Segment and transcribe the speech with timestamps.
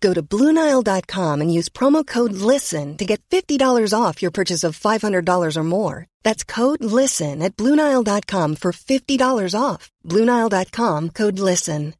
[0.00, 4.78] Go to Bluenile.com and use promo code LISTEN to get $50 off your purchase of
[4.78, 6.06] $500 or more.
[6.24, 9.90] That's code LISTEN at Bluenile.com for $50 off.
[10.04, 11.94] Bluenile.com code LISTEN.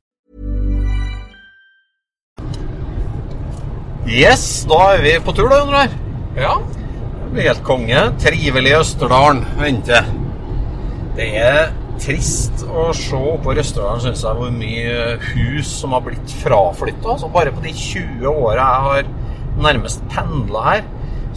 [4.08, 5.88] Yes, da er vi på tur, da, Jon
[6.36, 6.60] Ja.
[7.24, 8.04] Det blir helt konge.
[8.20, 10.06] Trivelig i Østerdalen venter.
[11.16, 16.36] Det er trist å se på Røsterdalen, syns jeg, hvor mye hus som har blitt
[16.42, 17.14] fraflytta.
[17.14, 19.10] Altså, bare på de 20 åra jeg har
[19.68, 20.86] nærmest pendla her,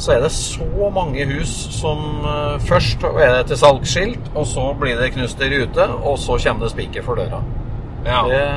[0.02, 4.72] så er det så mange hus som uh, Først er det til salgsskilt, og så
[4.80, 7.44] blir det knust i rute, og så kommer det spiker for døra.
[8.08, 8.24] ja.
[8.30, 8.48] Det,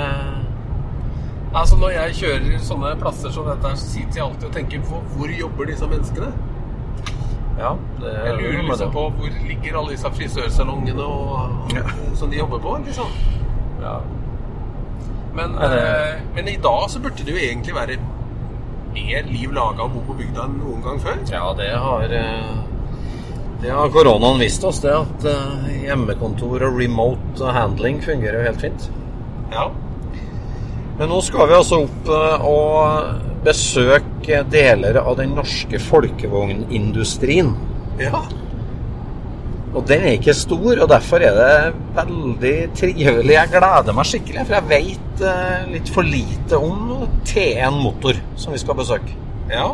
[1.55, 5.03] Altså Når jeg kjører sånne plasser som dette, så sitter jeg alltid og tenker på
[5.15, 6.33] hvor jobber disse menneskene?
[7.59, 11.85] Ja, det Jeg lurer liksom på hvor ligger alle disse frisørsalongene og, Ja.
[12.19, 13.07] som de jobber på, liksom.
[13.83, 13.99] ja.
[15.35, 17.97] Men, eh, men i dag så burde det jo egentlig være
[18.95, 21.17] mer liv laga å bo på bygda enn noen gang før.
[21.33, 22.61] Ja, det har eh,
[23.65, 28.61] Det har koronaen vist oss, det at eh, hjemmekontor og remote handling fungerer jo helt
[28.63, 28.91] fint.
[29.51, 29.71] Ja.
[30.99, 37.55] Men nå skal vi altså opp eh, og besøke deler av den norske folkevognindustrien.
[38.01, 38.25] ja.
[39.75, 43.33] Og den er ikke stor, og derfor er det veldig trivelig.
[43.35, 46.93] Jeg gleder meg skikkelig, for jeg vet eh, litt for lite om
[47.27, 49.17] T1 Motor, som vi skal besøke.
[49.51, 49.73] Ja.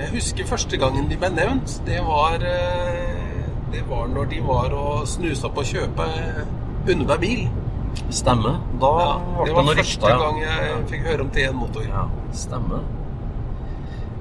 [0.00, 1.78] Jeg husker første gangen de ble nevnt.
[1.88, 6.10] Det var, eh, det var når de var og snusa på å kjøpe
[6.84, 7.42] Unneberg bil.
[8.10, 8.56] Stemmer.
[8.80, 10.18] Da Ja, det var noen første rykter, ja.
[10.18, 11.82] gang jeg fikk høre om T1 Motor.
[11.88, 12.80] Ja, stemmer.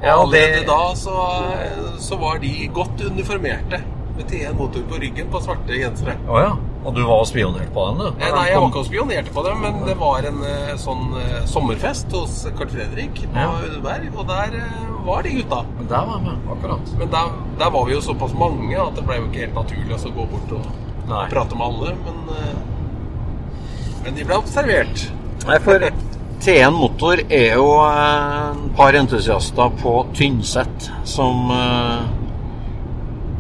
[0.02, 1.16] Ja, og det- Allerede da så,
[2.00, 3.82] så var de godt uniformerte
[4.16, 6.16] med T1 Motor på ryggen på svarte gensere.
[6.30, 6.54] Oh, ja.
[6.86, 8.12] Og du var og spionerte på den, du?
[8.22, 11.42] Nei, jeg var ikke og spionerte på dem, men det var en eh, sånn eh,
[11.46, 13.50] sommerfest hos Carl Fredrik på Ja.
[13.68, 15.66] Unneberg, og der eh, var de gutta.
[15.90, 16.94] Der var vi, akkurat.
[17.02, 20.00] Men der, der var vi jo såpass mange at det ble jo ikke helt naturlig
[20.00, 20.72] å gå bort og
[21.10, 21.26] Nei.
[21.34, 22.24] prate med alle, men
[24.10, 25.02] Men de ble observert.
[25.46, 25.84] Nei, for
[26.42, 32.08] T1 Motor er jo eh, et par entusiaster på Tynset som uh,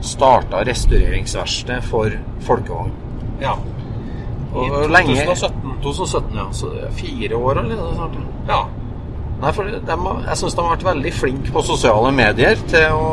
[0.05, 2.13] starta restaureringsverksted for
[2.45, 2.93] folkevogn.
[3.41, 3.55] Ja.
[4.53, 5.73] I 2017.
[5.81, 6.45] 2017, ja.
[6.53, 8.21] Så det er fire år allerede snart.
[8.21, 8.53] ja.
[8.53, 8.61] Ja.
[9.39, 13.11] Nei, for de, jeg syns de har vært veldig flinke på sosiale medier til å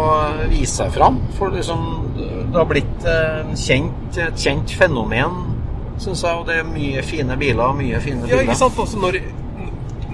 [0.50, 1.22] vise seg fram.
[1.38, 1.84] For liksom,
[2.20, 5.55] det har blitt et kjent, et kjent fenomen,
[5.98, 6.36] syns jeg.
[6.40, 8.78] Og det er mye fine biler mye fine Ja, ikke sant?
[8.78, 9.18] Også når,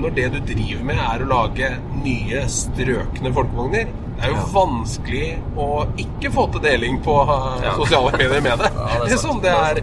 [0.00, 1.72] når det du driver med er å lage
[2.04, 3.86] nye strøkne folkevogner,
[4.16, 4.48] det er jo Ja.
[4.54, 5.68] vanskelig å
[5.98, 7.74] ikke få til deling på eh, Ja.
[7.76, 8.70] sosiale medier med det.
[8.76, 9.82] Ja, det er liksom, det er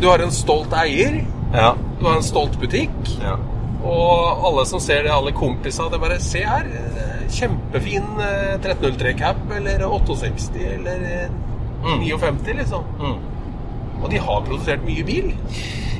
[0.00, 1.22] Du har en stolt eier,
[1.54, 1.74] Ja.
[2.00, 2.90] du har en stolt butikk,
[3.22, 3.36] ja.
[3.84, 6.66] og alle som ser det, alle kompiser, det bare Se her.
[6.66, 11.28] eh, Kjempefin eh, 1303 Cab eller 68 eller eh,
[11.86, 12.00] Mm.
[12.02, 12.82] 59, liksom.
[12.98, 13.16] Mm.
[14.02, 15.30] Og de har produsert mye bil.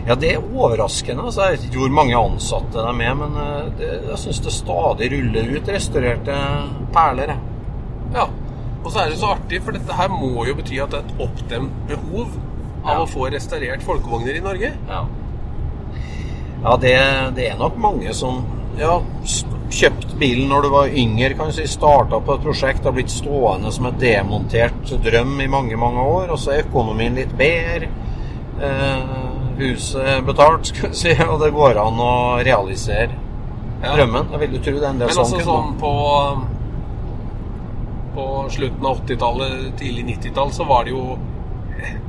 [0.06, 1.24] Ja, det er overraskende.
[1.26, 4.40] Altså, jeg vet ikke hvor mange ansatte de er med, men eh, det, jeg syns
[4.44, 6.36] det stadig ruller ut restaurerte
[6.94, 7.32] perler.
[8.14, 8.28] Ja.
[8.84, 11.08] Og så er det så artig, for dette her må jo bety at det er
[11.08, 12.36] et oppdemt behov
[12.86, 13.00] av Ja.
[13.02, 14.70] å få restaurert folkevogner i Norge.
[14.86, 15.00] Ja,
[16.62, 16.92] ja det,
[17.34, 18.44] det er nok mange som
[18.78, 19.00] ja,
[19.70, 23.10] kjøpt bilen når du var yngre, kan du si, starta på et prosjekt, har blitt
[23.10, 27.88] stående som en demontert drøm i mange, mange år, og så er økonomien litt bedre.
[28.62, 29.16] Eh,
[29.58, 32.12] huset betalt, skal vi si, og det går an å
[32.44, 33.10] realisere
[33.82, 33.92] Ja.
[33.96, 34.30] drømmen.
[34.32, 35.52] Jeg vil jo tro det er en del Men sånn altså kunder.
[35.52, 35.92] sånn på
[38.16, 41.18] På slutten av 80-tallet, tidlig 90-tall, så var det jo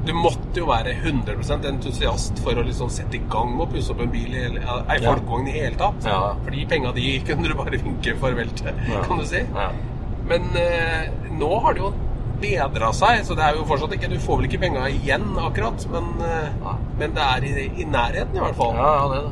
[0.07, 3.91] Du måtte jo være 100% entusiast for å liksom sette i gang med å pusse
[3.91, 5.11] opp en bil, i ei Ja.
[5.11, 6.05] folkevogn i hele tatt.
[6.05, 6.33] Ja.
[6.43, 9.01] For de penga de kunne du bare vinke farvel til, Ja.
[9.03, 9.43] kan du si.
[9.55, 9.69] Ja.
[10.27, 11.93] Men eh, nå har det jo
[12.41, 15.85] bedra seg, så det er jo fortsatt ikke Du får vel ikke penga igjen, akkurat,
[15.91, 18.73] men, eh, men det er i, i nærheten, i hvert fall.
[18.75, 19.31] Ja, ja, det er det.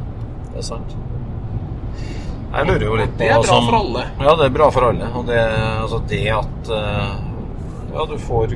[0.52, 0.96] Det er sant.
[2.56, 4.04] Jeg lurer jo litt på Det er bra som- for alle.
[4.22, 5.08] Ja, det er bra for alle.
[5.16, 5.40] Og det,
[5.82, 7.16] altså det at eh,
[7.96, 8.56] Ja, du får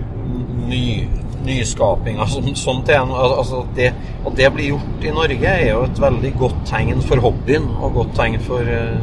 [0.67, 1.07] ny,
[1.45, 3.94] nyskapinga som, som til en altså det,
[4.25, 7.95] At det blir gjort i Norge, er jo et veldig godt tegn for hobbyen, og
[7.95, 9.00] godt tegn for eh,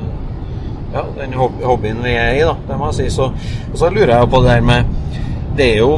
[0.92, 2.54] ja, den hobbyen vi er i, da.
[2.68, 3.08] Det må jeg si.
[3.16, 3.30] Så,
[3.72, 4.94] og så lurer jeg på det her med
[5.56, 5.96] Det er jo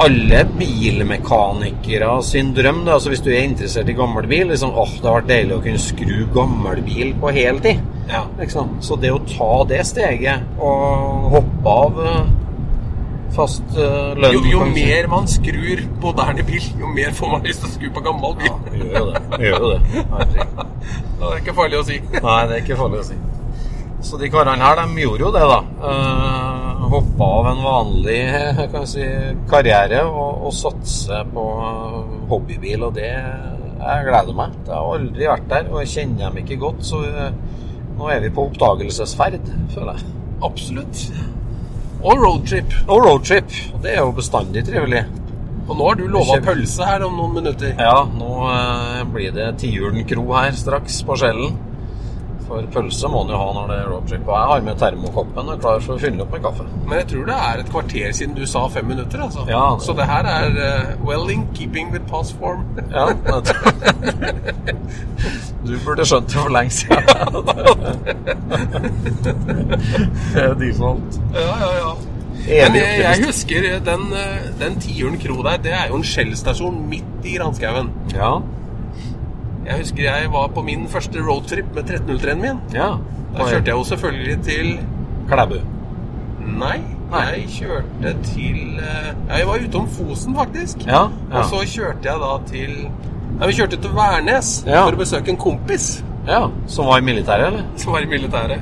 [0.00, 2.84] alle bilmekanikere sin drøm.
[2.84, 2.96] Da.
[2.96, 5.64] Altså Hvis du er interessert i gammel bil, liksom, åh, det har vært deilig å
[5.66, 7.82] kunne skru gammel bil på heltid.
[8.10, 8.24] Ja.
[8.38, 8.78] Liksom.
[8.84, 12.32] Så det å ta det steget og hoppe av eh,
[13.36, 17.46] fast uh, lønn Jo, jo mer man skrur på moderne bil, jo mer får man
[17.48, 18.50] lyst til å skru på gammel bil.
[18.50, 19.22] Ja, gjør jo det.
[19.44, 19.80] Gjør jo det.
[20.14, 22.00] Nei, Det er ikke farlig å si.
[22.14, 23.20] Nei, det er ikke farlig å si.
[24.04, 25.60] Så de karene her, de gjorde jo det, da.
[25.80, 26.64] Uh,
[26.94, 28.20] hoppa av en vanlig
[28.72, 29.04] kan si,
[29.50, 31.44] karriere og, og satse på
[32.30, 32.88] hobbybil.
[32.88, 34.54] Og det Jeg gleder meg.
[34.64, 36.84] Det har aldri vært der, og jeg kjenner dem ikke godt.
[36.88, 37.34] Så eh,
[37.98, 40.12] nå er vi på oppdagelsesferd, føler jeg.
[40.46, 41.02] Absolutt.
[42.04, 42.72] Og roadtrip.
[42.84, 43.52] Og roadtrip.
[43.82, 45.06] Det er jo bestandig trivelig.
[45.64, 47.72] Og nå har du lova pølse her om noen minutter.
[47.80, 51.56] Ja, nå eh, blir det Tiuren kro her straks på Skjellen.
[52.48, 54.26] For pølse må en jo ha når det er roadtrip.
[54.28, 56.66] Og jeg har med termokoppen og klar for å fylle opp med kaffe.
[56.86, 59.22] Men jeg tror det er et kvarter siden du sa fem minutter.
[59.24, 59.46] altså.
[59.48, 62.66] Ja, det- Så det her er uh, well in keeping with past form.
[62.92, 63.56] Ja, det-
[65.64, 67.04] Du burde skjønt det for lenge siden.
[70.34, 71.20] Det er default.
[71.34, 71.92] ja, ja, ja.
[72.68, 75.56] Men jeg, jeg husker den, eh, den Tiuren kro der.
[75.64, 77.88] Det er jo en Shell-stasjon midt i granskauen.
[78.14, 78.34] Ja,
[79.66, 82.58] Jeg husker jeg var på min første roadtrip med 1303-en min.
[82.74, 82.90] ja.
[83.34, 84.78] Da kjørte jeg jo selvfølgelig til
[85.28, 85.54] Klæbu.
[86.58, 86.76] Nei,
[87.14, 90.84] jeg kjørte til eh, ja, Jeg var utom Fosen, faktisk.
[90.86, 91.00] Ja,
[91.32, 91.38] ja.
[91.38, 92.74] Og så kjørte jeg da til
[93.38, 94.84] Nei, Vi kjørte til Værnes Ja.
[94.84, 97.64] for å besøke en kompis Ja, Som var i militæret, eller?
[97.76, 98.60] som var i militæret.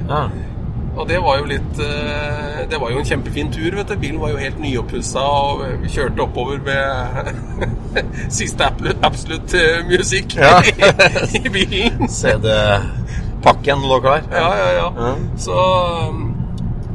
[0.92, 3.94] Og det var jo litt eh, Det var jo en kjempefin tur, vet du.
[4.00, 7.30] Bilen var jo helt nyoppussa, og vi kjørte oppover med
[8.38, 8.68] siste
[9.00, 10.58] absolutt eh, musikk Ja.
[11.38, 12.08] i bilen.
[12.12, 14.26] CD-pakken lå klar.
[14.32, 14.88] Ja, ja, ja.
[14.98, 15.14] Ja.
[15.40, 15.56] Så,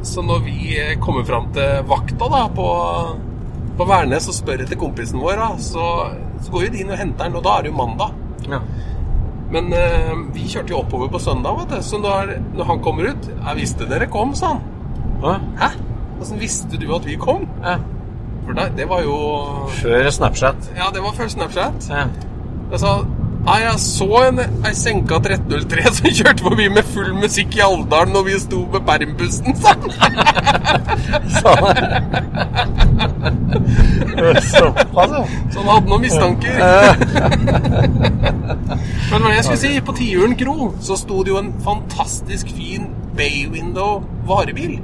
[0.06, 2.68] så når vi eh, kommer fram til vakta da på,
[3.78, 5.88] på Værnes og spør etter kompisen vår, da, så,
[6.44, 8.14] så går jo de inn og henter den, og da er det jo mandag.
[8.48, 8.62] Ja.
[9.52, 11.84] Men eh, vi kjørte jo oppover på søndag, vet du.
[11.84, 14.66] Så når, når han kommer ut Jeg visste dere kom, sa han.
[15.24, 15.36] Hæ?
[15.62, 15.70] Hæ?
[16.20, 17.46] Åssen visste du at vi kom?
[17.64, 17.78] Ja.
[18.44, 19.16] For det, det var jo
[19.80, 20.70] Før Snapchat.
[20.76, 21.88] Ja, det var før Snapchat.
[21.90, 22.06] Ja.
[22.72, 22.94] Jeg sa
[23.48, 28.12] Nei, jeg så en ei senka 1303 som kjørte forbi med full musikk i Alvdalen
[28.12, 29.88] når vi sto med permbussen, sa han.
[34.50, 35.22] Såpass, ja.
[35.48, 36.60] Så han hadde noen mistanker.
[39.08, 42.92] Men hva jeg skulle si, på Tiuren kro så sto det jo en fantastisk fin
[43.16, 44.76] bay window varebil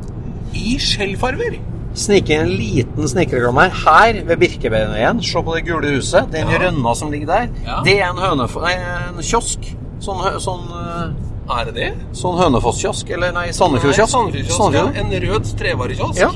[0.57, 1.61] i skjellfarver.
[1.95, 3.85] Snike inn en liten snikreklame her.
[3.85, 5.21] Her ved Birkebeinerveien.
[5.23, 6.31] Se på det gule huset.
[6.33, 6.59] Den Ja.
[6.59, 7.49] rønna som ligger der.
[7.65, 7.81] Ja.
[7.85, 9.61] Det er en, hønef nei, en kiosk.
[10.01, 11.93] Sånn, sånn, eh, Er det det?
[12.13, 13.11] sånn Hønefoss-kiosk.
[13.11, 14.11] Eller nei, Sandefjord-kiosk.
[14.11, 14.75] Sandefjordkiosk.
[14.75, 15.01] Ja.
[15.01, 16.19] En rød trevarekiosk.
[16.19, 16.31] Ja.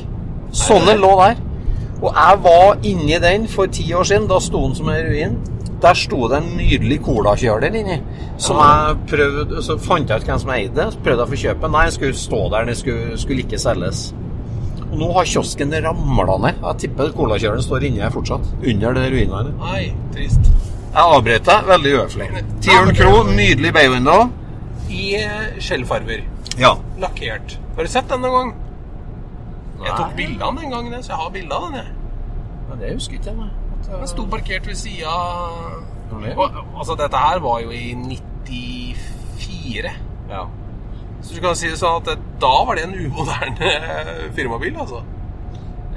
[0.52, 1.36] Sånne lå der.
[2.02, 4.28] Og jeg var inni den for ti år siden.
[4.28, 5.36] Da sto den som en ruin.
[5.82, 8.00] Der sto det en nydelig colakjøler inni.
[8.38, 10.92] Som jeg prøvde Så fant jeg ut hvem som eide det.
[10.92, 11.70] Så prøvde jeg å få kjøpe.
[11.70, 12.64] Nei, den skulle stå der.
[12.64, 14.14] Den skulle, skulle ikke selges.
[14.88, 16.62] Og nå har kiosken ramla ned.
[16.64, 18.46] Jeg tipper colakjøleren står inni her fortsatt.
[18.64, 19.52] Under det ruinene.
[19.60, 20.48] Nei, trist.
[20.94, 21.66] Jeg avbrøt deg.
[21.68, 22.28] Veldig uhøflig.
[22.64, 24.30] Tiuren Kro, nydelig baywindow.
[24.88, 26.24] I eh, skjellfarver.
[26.58, 26.72] Ja.
[26.98, 27.58] Lakkert.
[27.76, 28.54] Har du sett den noen gang?
[29.84, 31.74] Jeg tok bilde av den en gang, så jeg har bilde av den.
[31.78, 31.92] jeg.
[32.70, 33.34] Men det husker ikke.
[33.36, 35.12] Jeg- Den sto parkert ved sida
[36.76, 39.92] Altså, dette her var jo i 94.
[40.30, 40.42] Ja.
[41.28, 43.72] Så du kan si det sånn at det, da var det en umoderne
[44.36, 45.02] firmabil, altså.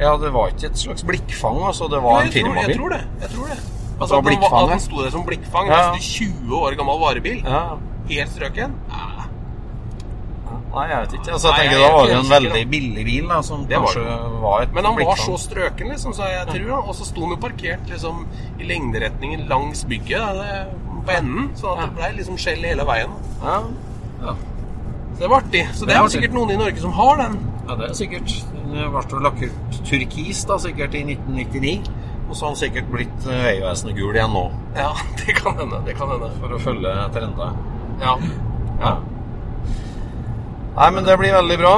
[0.01, 1.87] ja, det var ikke et slags blikkfang, altså.
[1.87, 2.67] Det Jo, var en firmabil.
[2.73, 3.01] jeg tror det.
[3.21, 3.59] Jeg tror det.
[4.01, 5.71] Altså, at, den, at den sto der som blikkfang.
[5.71, 5.79] Ja.
[5.93, 7.43] Altså, 20 år gammel varebil.
[7.45, 7.63] Ja.
[8.09, 8.75] Helt strøken.
[8.91, 9.07] Ja.
[10.71, 11.31] Nei, jeg vet ikke.
[11.35, 13.79] Altså, jeg Nei, tenker jeg Da var det en veldig billig bil, da, som Det
[13.79, 17.07] var kanskje var et Men han var så strøken, liksom, så jeg tror Og så
[17.09, 18.21] sto han jo parkert liksom
[18.55, 20.61] i lengderetningen langs bygget, da,
[21.05, 21.49] på enden.
[21.59, 23.13] Så at det ble liksom skjell hele veien.
[23.43, 23.57] Ja.
[24.21, 24.35] ja.
[25.21, 25.63] Det var artig.
[25.73, 26.15] Så Det det er jo artig.
[26.17, 27.35] sikkert noen i Norge som har den.
[27.67, 28.33] ja, det er sikkert.
[28.71, 31.91] Den ble lakkert turkis da, sikkert i 1999.
[32.29, 34.43] Og så har han sikkert blitt eh, Vegvesenet gul igjen nå,
[34.75, 35.81] Ja, det kan hende.
[35.85, 36.29] Det kan hende.
[36.39, 37.49] for å følge trenda.
[38.01, 38.15] Ja.
[38.81, 38.93] Ja.
[40.77, 41.73] Nei, men det blir veldig bra.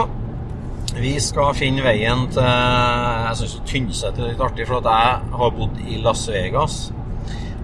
[0.94, 5.56] Vi skal finne veien til Jeg syns Tynset er litt artig, for at jeg har
[5.58, 6.92] bodd i Las Vegas.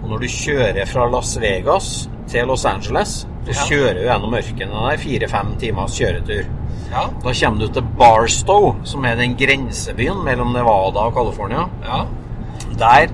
[0.02, 3.66] Og når du kjører fra Las Vegas til Los Angeles, så Ja.
[3.70, 4.90] kjører du gjennom ørkenen.
[4.90, 6.46] Det er fire-fem timers kjøretur.
[6.92, 7.04] Ja.
[7.24, 11.66] Da kommer du til Barstow, som er den grensebyen mellom Nevada og California.
[11.86, 12.04] ja.
[12.78, 13.08] Der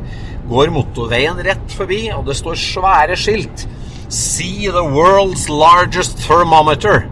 [0.50, 3.68] går motorveien rett forbi, og det står svære skilt.
[4.10, 7.06] See the world's largest thermometer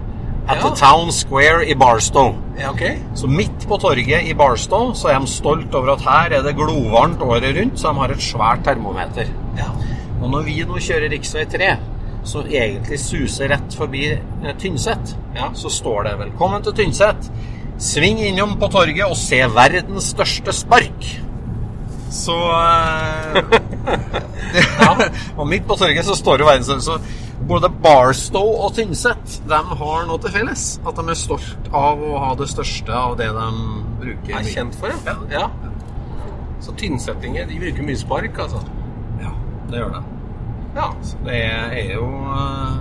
[0.48, 0.68] at Ja.
[0.70, 2.36] the town square i Barstow.
[2.60, 2.98] Ja, okay.
[3.16, 6.56] Så midt på torget i Barstow så er de stolt over at her er det
[6.56, 9.26] glovarmt året rundt, så de har et svært termometer.
[9.58, 9.64] Ja.
[10.22, 11.48] Og når vi nå kjører rv.
[11.52, 11.78] 3,
[12.24, 15.52] som egentlig suser rett forbi eh, Tynset, Ja.
[15.54, 17.30] så står det 'Velkommen til Tynset'.
[17.80, 21.22] Sving innom på torget og se verdens største spark.
[22.10, 23.44] Så eh,
[25.38, 27.00] Og midt på torget så står det verdens Så
[27.48, 30.80] både Barstow og Tynset de har noe til felles.
[30.88, 33.50] At de er stolt av å ha det største av det de
[34.00, 34.38] bruker.
[34.40, 35.18] Er kjent for, ja.
[35.32, 35.48] ja.
[36.62, 38.62] Så tynnsettinger, de bruker mye spark, altså.
[39.20, 39.34] Ja,
[39.72, 40.04] det gjør det.
[40.76, 40.90] Ja.
[41.26, 42.78] Det er jo eh,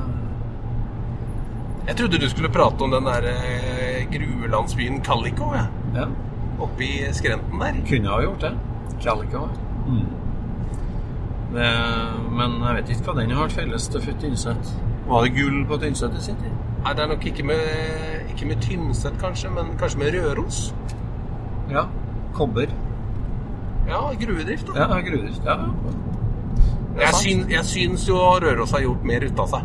[1.87, 3.27] Jeg trodde du skulle prate om den der
[4.13, 5.67] gruelandsbyen gruvelandsbyen Calico, jeg.
[5.95, 6.07] Ja.
[6.63, 7.81] Oppi skrenten der.
[7.89, 8.53] Kunne ha gjort det.
[9.03, 9.49] Calico.
[9.87, 10.07] Mm.
[11.53, 11.71] Det,
[12.33, 14.71] men jeg vet ikke hva den har felles til Tynset.
[15.09, 16.55] Var det gull på Tynset i sin tid?
[16.83, 17.67] Nei, det er nok ikke med,
[18.33, 20.63] ikke med Tynset, kanskje, men kanskje med Røros.
[21.71, 21.85] Ja.
[22.35, 22.73] Kobber.
[23.89, 24.81] Ja, gruvedrift, da.
[24.81, 25.43] Ja, gruvedrift.
[25.45, 25.59] Ja.
[25.67, 26.22] Det er
[26.99, 29.63] Jeg, syn, jeg syns jo Røros har gjort mer ut av seg.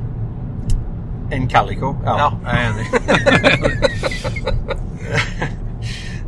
[1.35, 1.89] Enn Calico.
[2.05, 2.29] Ja, Ja.
[2.45, 2.85] jeg er enig.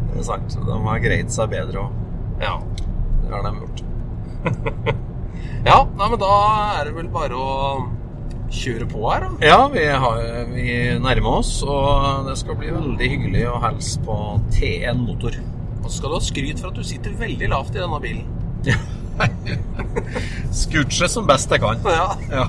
[0.09, 0.57] det er sant.
[0.65, 1.91] De har greid seg bedre òg.
[2.43, 2.55] Ja.
[3.23, 3.79] Det har de gjort.
[5.69, 6.33] ja, nei, men da
[6.79, 7.55] er det vel bare å
[8.49, 9.29] kjøre på her, da.
[9.45, 10.67] Ja, vi, har, vi
[11.03, 14.15] nærmer oss, og det skal bli veldig hyggelig å hilse på
[14.55, 15.37] T1 Motor.
[15.83, 18.25] Og så skal du ha skryt for at du sitter veldig lavt i denne bilen.
[20.61, 21.77] Scooche som best jeg kan.
[21.85, 22.47] Ja, Ja,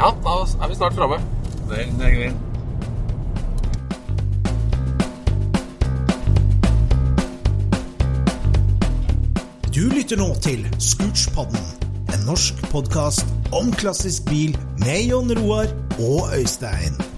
[0.00, 1.20] ja da er vi snart framme.
[1.70, 2.32] er.
[9.74, 11.62] Du lytter nå til Scootspodden,
[12.12, 13.24] en norsk podkast
[13.54, 15.70] om klassisk bil med Jon Roar
[16.02, 17.09] og Øystein.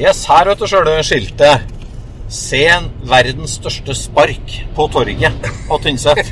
[0.00, 1.66] Yes, her vet du sjøl skiltet.
[2.30, 6.22] Se en verdens største spark på torget på Tynset.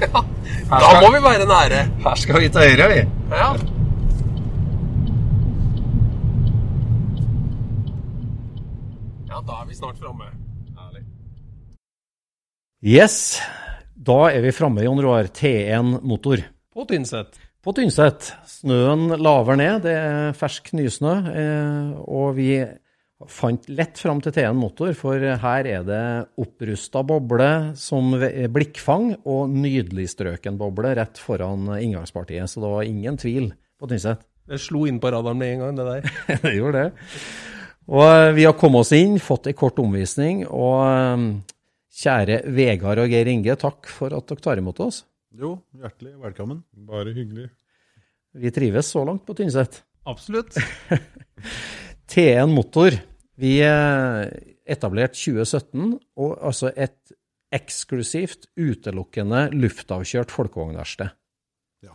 [0.69, 1.79] Da skal- må vi være nære.
[2.05, 2.99] Her skal vi til høyre, vi.
[3.33, 3.47] Ja.
[9.29, 10.31] Ja, da er vi snart framme.
[12.79, 13.41] Yes,
[14.07, 15.27] da er vi framme, Jon Roar.
[15.35, 16.45] T1 motor.
[16.73, 17.35] På Tynset.
[17.65, 18.29] På Tynset.
[18.49, 21.15] Snøen laver ned, det er fersk nysnø.
[21.35, 22.53] eh, Og vi
[23.27, 26.03] fant lett fram til T1 motor, for her er det
[26.39, 28.13] opprusta boble som
[28.55, 32.47] blikkfang og nydelig strøken boble rett foran inngangspartiet.
[32.47, 34.23] Så det var ingen tvil på Tynset.
[34.49, 36.39] Det slo inn på radaren med en gang, det der.
[36.41, 37.17] det gjorde det.
[37.93, 40.47] Og eh, vi har kommet oss inn, fått en kort omvisning.
[40.49, 41.25] Og eh,
[42.01, 45.03] kjære Vegard og Geir Inge, takk for at dere tar imot oss.
[45.37, 46.63] Jo, hjertelig velkommen.
[46.89, 47.51] Bare hyggelig.
[48.41, 49.83] Vi trives så langt på Tynset.
[50.09, 50.57] Absolutt.
[52.09, 52.97] T1 Motor.
[53.39, 54.25] Vi eh,
[54.69, 57.13] etablert 2017, og altså et
[57.55, 61.13] eksklusivt, utelukkende luftavkjørt folkevognverksted.
[61.87, 61.95] Ja.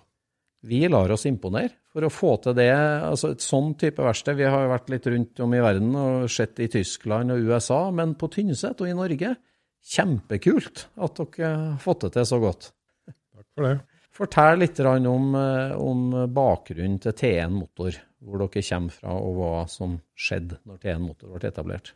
[0.65, 2.72] Vi lar oss imponere for å få til det.
[2.74, 4.39] altså Et sånn type verksted.
[4.39, 7.84] Vi har jo vært litt rundt om i verden og sett i Tyskland og USA,
[7.93, 9.36] men på Tynset og i Norge,
[9.84, 12.72] kjempekult at dere har fått det til så godt.
[13.05, 13.75] Takk for det.
[14.13, 19.51] Fortell litt om, eh, om bakgrunnen til T1 Motor, hvor dere kommer fra og hva
[19.72, 21.94] som skjedde når T1 Motor ble etablert.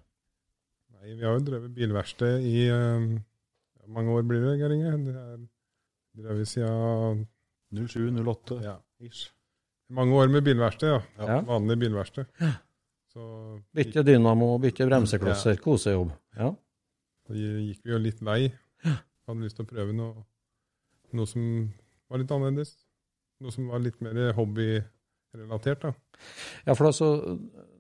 [0.97, 3.07] Nei, vi har jo drevet bilverksted i uh,
[3.87, 4.93] mange år, blir det, Geir Inge?
[5.05, 5.41] Det er
[6.23, 7.25] drevet siden
[7.77, 8.61] 07-08.
[8.65, 9.31] ja, ish.
[9.89, 11.01] Mange år med bilverksted, ja.
[11.23, 11.41] Ja.
[11.47, 12.25] Vanlig bilverksted.
[13.13, 13.27] Så
[13.75, 16.11] Bytte dynamo, bytte bremseklosser, kosejobb.
[16.35, 16.51] Ja.
[17.27, 18.51] Da gikk vi jo litt lei.
[18.83, 20.25] Hadde lyst til å prøve noe,
[21.15, 21.45] noe som
[22.11, 22.75] var litt annerledes.
[23.43, 24.33] Noe som var litt mer
[25.37, 25.81] hobbyrelatert.
[25.81, 25.93] da.
[26.65, 27.09] Ja, for altså,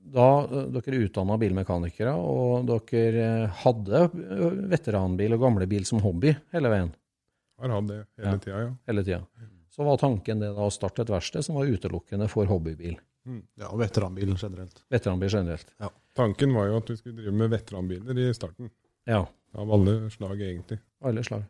[0.07, 6.35] da eh, dere utdanna bilmekanikere, og dere eh, hadde eh, veteranbil og gamlebil som hobby
[6.53, 6.93] hele veien,
[7.59, 8.37] Har hatt det hele Ja.
[8.37, 8.73] tida, ja.
[8.87, 9.21] hele tida,
[9.73, 12.97] så var tanken det da å starte et verksted som var utelukkende for hobbybil.
[13.57, 14.83] Ja, og veteranbilen generelt.
[14.89, 15.67] Veteranbil generelt.
[16.15, 18.69] Tanken var jo at vi skulle drive med veteranbiler i starten.
[19.05, 20.77] Ja, Av alle slag, egentlig.
[21.07, 21.43] alle slag.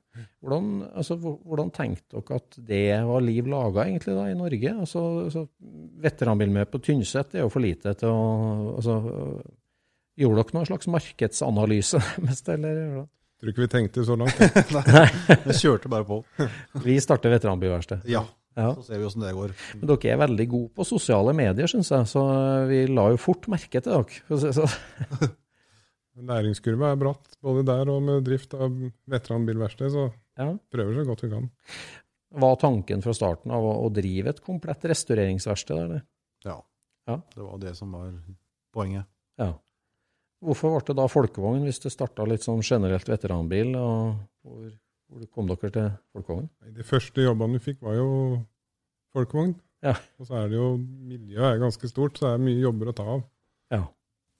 [0.43, 4.73] Hvordan, altså, hvordan tenkte dere at det var liv laga egentlig da i Norge?
[4.79, 5.47] Altså, altså
[6.03, 8.97] Veteranbil med på Tynset er jo for lite til å altså,
[10.17, 13.05] Gjorde dere noen slags markedsanalyse mest, eller?
[13.37, 14.39] Tror ikke vi tenkte så langt.
[14.73, 15.07] Nei,
[15.45, 16.21] Vi kjørte bare på.
[16.87, 18.07] Vi starter veteranbilverksted.
[18.09, 18.23] Ja,
[18.57, 18.71] Ja.
[18.73, 19.51] så ser vi åssen det går.
[19.77, 22.23] Men dere er veldig gode på sosiale medier, syns jeg, så
[22.65, 25.29] vi la jo fort merke til dere.
[26.17, 28.73] Læringskurva er bratt, både der og med drift av
[29.09, 30.07] veteranbilverksted, så
[30.37, 30.51] Ja.
[30.73, 31.49] prøver så godt vi kan.
[32.37, 35.77] Var tanken fra starten av å, drive et komplett restaureringsverksted?
[35.77, 36.01] Eller?
[36.43, 36.61] Ja.
[37.07, 37.21] Ja.
[37.35, 38.11] Det var det som var
[38.73, 39.05] poenget.
[39.39, 39.53] Ja.
[40.43, 43.75] Hvorfor ble det da folkevogn, hvis det starta litt sånn generelt veteranbil?
[43.75, 44.71] og Hvor,
[45.09, 46.49] hvor kom dere til folkevogn?
[46.75, 48.45] De første jobbene vi fikk, var jo
[49.15, 49.55] folkevogn.
[49.81, 49.95] Ja.
[50.19, 52.95] Og så er det jo Miljøet er ganske stort, så det er mye jobber å
[52.97, 53.23] ta av.
[53.71, 53.83] Ja.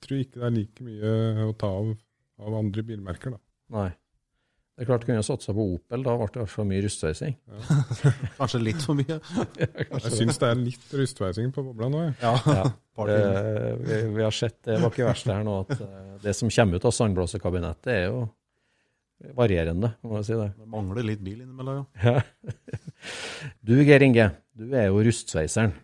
[0.06, 1.96] Tror ikke det er like mye å ta av
[2.44, 3.42] av andre bilmerker, da.
[3.78, 3.90] Nei.
[4.78, 7.34] Det er klart kunne satsa på Opel, da ble det for mye rustveising.
[7.50, 8.34] rustsveising.
[8.38, 9.18] Kanskje litt for mye.
[9.58, 12.20] Jeg syns det er litt rustveising på bobla nå, jeg.
[12.22, 12.36] Ja.
[12.60, 12.68] Ja.
[12.98, 13.18] Det,
[13.78, 16.50] vi, vi har sett det var ikke verst det her nå, at eh, det som
[16.50, 18.24] kommer ut av sandblåsekabinettet, er jo
[19.38, 20.48] varierende, må jeg si det.
[20.58, 22.16] Det mangler litt bil innimellom, ja.
[22.18, 22.80] Ja.
[23.62, 24.26] Du Geir Inge,
[24.58, 25.76] du er jo rustsveiseren.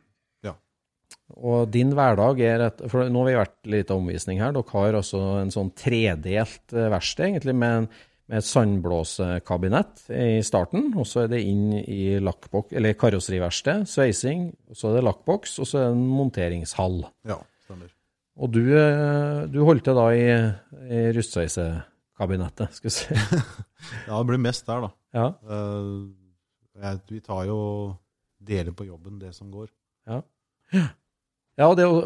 [1.29, 1.35] Ja.
[1.49, 4.53] Og din hverdag er et, for Nå har vi vært litt omvisning her.
[4.55, 7.87] Dere har altså en sånn tredelt eh, verksted, egentlig, med,
[8.29, 10.91] med et sandblåsekabinett i starten.
[10.99, 14.49] Og så er det inn i lakkboks, eller karosseriverksted, sveising.
[14.75, 17.01] Så er det lakkboks, og så er det en monteringshall.
[17.29, 17.93] Ja, stemmer.
[18.43, 20.27] Og du, eh, du holdt til da i,
[20.89, 23.21] i rustsveisekabinettet, skal vi si.
[24.07, 24.93] Ja, det blir mest der, da.
[25.13, 25.25] Ja.
[25.43, 26.13] Uh,
[26.79, 27.57] jeg, vi tar jo
[28.39, 29.67] deler på jobben, det som går.
[30.07, 30.21] Ja,
[31.77, 31.97] det å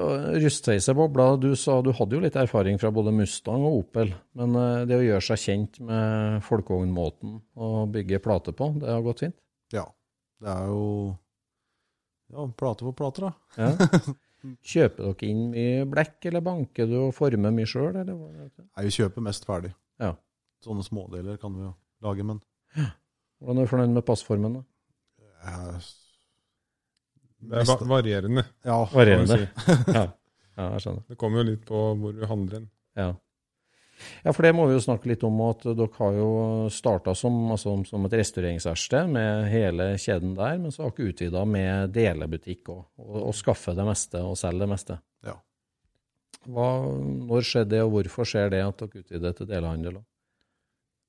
[0.44, 4.56] rustsveise bobla, du sa du hadde jo litt erfaring fra både Mustang og Opel, men
[4.60, 9.24] eh, det å gjøre seg kjent med folkevognmåten å bygge plate på, det har gått
[9.24, 9.38] fint?
[9.72, 9.86] Ja.
[10.44, 10.84] Det er jo
[12.34, 13.34] ja, plate for plater, da.
[13.56, 14.14] Ja.
[14.72, 17.96] Kjøper dere inn mye blekk, eller banker du og former mye sjøl?
[17.96, 19.72] Nei, vi kjøper mest ferdig.
[20.04, 20.12] Ja.
[20.64, 21.72] Sånne smådeler kan vi jo
[22.06, 22.44] lage, men
[23.38, 24.60] Hvordan er du fornøyd med passformen?
[24.60, 24.64] da?
[25.48, 25.88] eh,
[27.40, 28.44] Det er va varierende.
[28.66, 29.38] Ja, Varierende.
[29.38, 29.72] si.
[29.98, 30.04] Ja.
[30.58, 31.04] ja, jeg skjønner.
[31.12, 32.70] Det kommer jo litt på hvor du handler hen.
[32.98, 33.08] Ja.
[34.26, 36.30] ja, for det må vi jo snakke litt om, at dere har jo
[36.74, 41.46] starta som, altså, som et restaureringsverksted med hele kjeden der, men så har dere utvida
[41.46, 44.98] med delebutikk og, og, og skaffe det meste og selge det meste.
[45.30, 45.38] Ja.
[46.48, 46.68] Hva,
[47.28, 50.02] når skjedde det, og hvorfor skjer det at dere utvider til delehandel?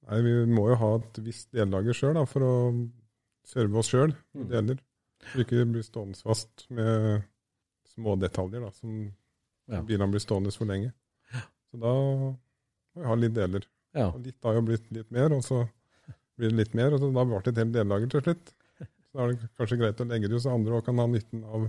[0.09, 2.53] Nei, Vi må jo ha et visst dellager sjøl for å
[3.49, 4.49] serve oss sjøl med Mm.
[4.53, 4.79] deler.
[5.33, 7.23] Så ikke blir stående fast med
[7.95, 9.13] små detaljer da, som
[9.69, 9.83] Ja.
[9.83, 10.93] bilene blir stående for lenge.
[11.71, 12.31] Så da må
[12.97, 13.67] vi ha litt deler.
[13.95, 14.07] Ja.
[14.15, 15.69] Og litt har jo blitt litt mer, og så
[16.39, 18.55] blir det litt mer, og så da ble det et helt dellager til slutt.
[18.79, 21.07] Så da er det kanskje greit å legge det ut, så andre òg kan ha
[21.07, 21.69] nytten av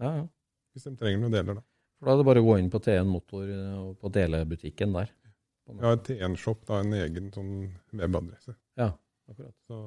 [0.00, 0.26] Ja, ja.
[0.74, 1.54] hvis de trenger noen deler.
[1.60, 1.62] da.
[2.00, 4.92] For da er det bare å gå inn på TN Motor eh, og på delebutikken
[4.92, 5.10] der.
[5.68, 7.54] Ja, har TN-shop, da, en egen sånn
[7.92, 8.54] webadresse.
[8.76, 8.90] Ja,
[9.30, 9.54] akkurat.
[9.66, 9.78] Så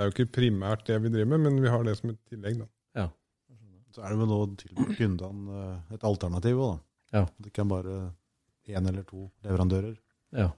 [0.00, 2.20] det er jo ikke primært det vi driver med, men vi har det som et
[2.32, 2.62] tillegg.
[2.62, 2.70] da.
[3.94, 7.18] Så er det vel å tilby kundene eh, et alternativ òg, da.
[7.18, 7.22] Ja.
[7.42, 7.94] Det kan bare
[8.70, 9.96] én eller to leverandører.
[10.38, 10.52] Ja.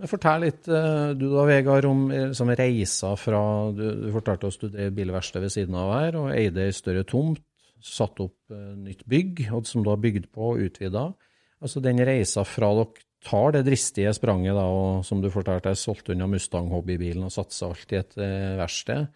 [0.00, 3.42] Men Fortell litt, eh, du da, Vegard, om liksom, reisa fra
[3.76, 7.04] Du, du fortalte oss du drev bilverksted ved siden av her, og eide ei større
[7.08, 7.44] tomt.
[7.84, 11.10] Satt opp eh, nytt bygg, og som du har bygd på og utvida.
[11.60, 16.14] Altså den reisa fra dere tar det dristige spranget, da, og som du fortalte, solgte
[16.14, 19.08] unna Mustang-hobbybilen og satsa alt i et eh, verksted.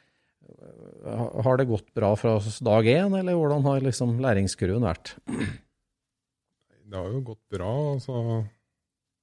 [1.45, 5.15] Har det gått bra fra dag én, eller hvordan har liksom læringskurven vært?
[6.91, 7.71] Det har jo gått bra.
[7.93, 8.43] altså.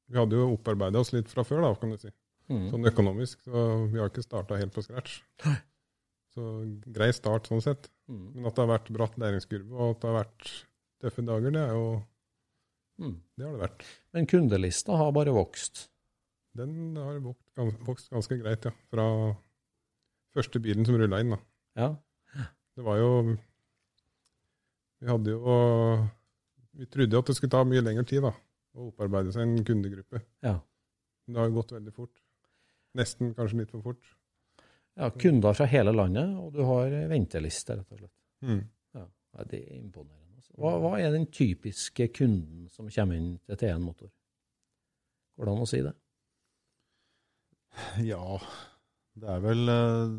[0.08, 2.13] Vi hadde jo opparbeida oss litt fra før, da, kan du si.
[2.48, 2.70] Mm.
[2.72, 3.42] Sånn økonomisk.
[3.44, 5.20] Så vi har ikke starta helt på scratch.
[6.38, 6.46] Så
[6.96, 7.90] grei start sånn sett.
[8.08, 8.28] Mm.
[8.38, 10.52] Men at det har vært bratt læringskurve, og at det har vært
[11.04, 11.88] tøffe dager, det er jo
[13.00, 13.16] Mm.
[13.38, 13.84] Det har det vært.
[14.16, 15.88] Men kundelista har bare vokst.
[16.58, 18.72] Den har vokst, vokst ganske greit, ja.
[18.90, 19.06] Fra
[20.38, 21.40] første bilen som rulla inn, da.
[21.78, 21.90] Ja.
[22.78, 23.12] Det var jo
[25.02, 25.56] Vi hadde jo
[26.78, 28.34] Vi trodde jo at det skulle ta mye lengre tid, da.
[28.78, 30.22] å opparbeide seg en kundegruppe.
[30.46, 30.60] Ja.
[31.26, 32.22] Men Det har jo gått veldig fort.
[32.98, 34.14] Nesten kanskje litt for fort.
[34.98, 38.14] ja, kunder fra hele landet, og du har venteliste, rett og slett.
[38.46, 38.62] Mm.
[38.98, 39.04] Ja,
[39.38, 40.27] ja, det er imponerende.
[40.58, 44.10] Hva, hva er den typiske kunden som kommer inn til T1 Motor?
[45.38, 45.94] Går det an å si det?
[48.08, 48.40] Ja,
[49.22, 50.16] det er vel eh,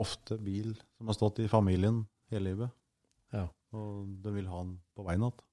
[0.00, 2.72] ofte bil som har stått i familien hele livet.
[3.34, 3.48] Ja.
[3.76, 5.44] Og de vil ha den på veien igjen.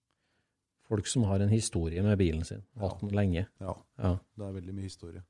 [0.92, 3.46] Folk som har en historie med bilen sin, hatt den lenge.
[3.64, 4.18] Ja, Ja.
[4.36, 5.22] det er veldig mye historie.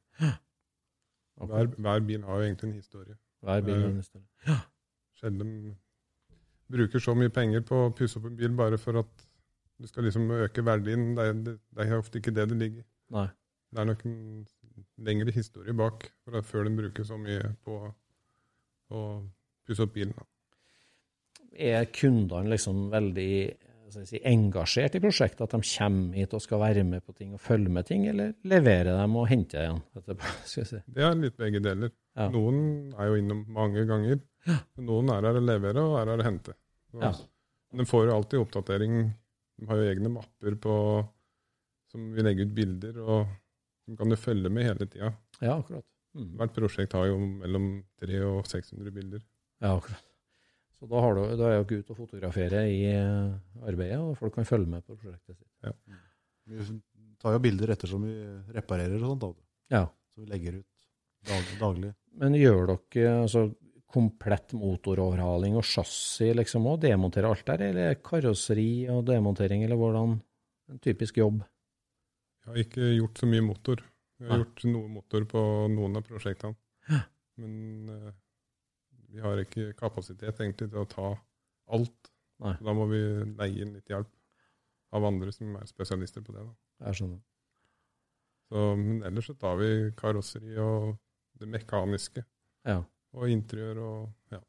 [1.41, 3.15] Hver, hver bil har jo egentlig en historie.
[3.45, 4.28] Hver bil har en historie.
[4.47, 4.56] Ja.
[5.17, 5.52] Sjelden
[6.71, 9.27] bruker så mye penger på å pusse opp en bil bare for at
[9.81, 11.12] du skal liksom øke verdien.
[11.17, 12.84] Det er, det, det er ofte ikke det det ligger.
[12.84, 13.27] i.
[13.71, 14.45] Det er nok en
[15.01, 17.79] lengre historie bak for at, før den bruker så mye på
[18.91, 19.01] å
[19.67, 20.15] pusse opp bilen.
[21.51, 23.31] Er kundene liksom veldig
[23.95, 25.43] si, engasjert i prosjektet?
[25.45, 28.34] At de kommer hit og skal være med på ting og følge med ting, eller
[28.47, 30.36] leverer dem og henter igjen etterpå?
[30.51, 30.65] Si.
[30.86, 31.93] Det er litt begge deler.
[32.17, 32.27] Ja.
[32.31, 34.19] Noen er jo innom mange ganger.
[34.47, 36.57] men Noen er her å levere, og er her å hente.
[36.99, 37.13] Ja.
[37.71, 38.97] De får jo alltid oppdatering.
[39.62, 40.75] De har jo egne mapper på,
[41.91, 43.32] som vi legger ut bilder, og
[43.86, 45.13] som kan du følge med hele tida.
[45.39, 45.86] Ja, akkurat.
[46.17, 46.32] Mm.
[46.39, 47.67] Hvert prosjekt har jo mellom
[48.01, 49.21] 300 og 600 bilder.
[49.63, 50.08] Ja, akkurat.
[50.82, 54.34] Så da, har du, da er dere ute og fotograferer i eh, arbeidet, og folk
[54.36, 55.91] kan følge med på prosjektet sitt.
[56.49, 58.15] Vi tar jo bilder ettersom vi
[58.56, 59.27] reparerer og sånt.
[59.27, 59.77] da.
[59.77, 59.84] Ja.
[60.12, 60.71] Så vi legger ut
[61.30, 61.91] dag, daglig.
[62.17, 63.45] Men gjør dere altså,
[63.91, 70.17] komplett motoroverhaling og chassis liksom og Demontere alt der, eller karosseri og demontering, eller hvordan?
[70.71, 71.41] En typisk jobb.
[72.41, 73.84] Jeg har ikke gjort så mye motor.
[74.21, 74.45] Jeg har Nei.
[74.45, 75.41] gjort noe motor på
[75.73, 76.58] noen av prosjektene.
[77.41, 78.12] Men uh,
[79.12, 81.12] vi har ikke kapasitet egentlig til å ta
[81.75, 82.12] alt.
[82.41, 82.56] Nei.
[82.58, 83.01] Så da må vi
[83.38, 84.10] leie inn litt hjelp
[84.95, 86.45] av andre som er spesialister på det.
[86.47, 86.88] Da.
[86.88, 87.21] Jeg skjønner.
[88.51, 90.97] Så, men ellers så tar vi karosseri og
[91.39, 92.25] det mekaniske.
[92.67, 92.82] Ja.
[93.17, 94.39] Og interiør og ja.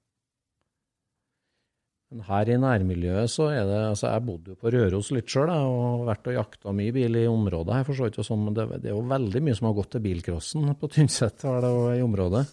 [2.12, 5.48] Men her i nærmiljøet så er det altså Jeg bodde jo på Røros litt sjøl
[5.54, 7.86] og vært og jakta mye bil i området her.
[7.88, 9.94] for så vidt, og sånn, men det, det er jo veldig mye som har gått
[9.94, 12.44] til bilcrossen på Tynset det i området.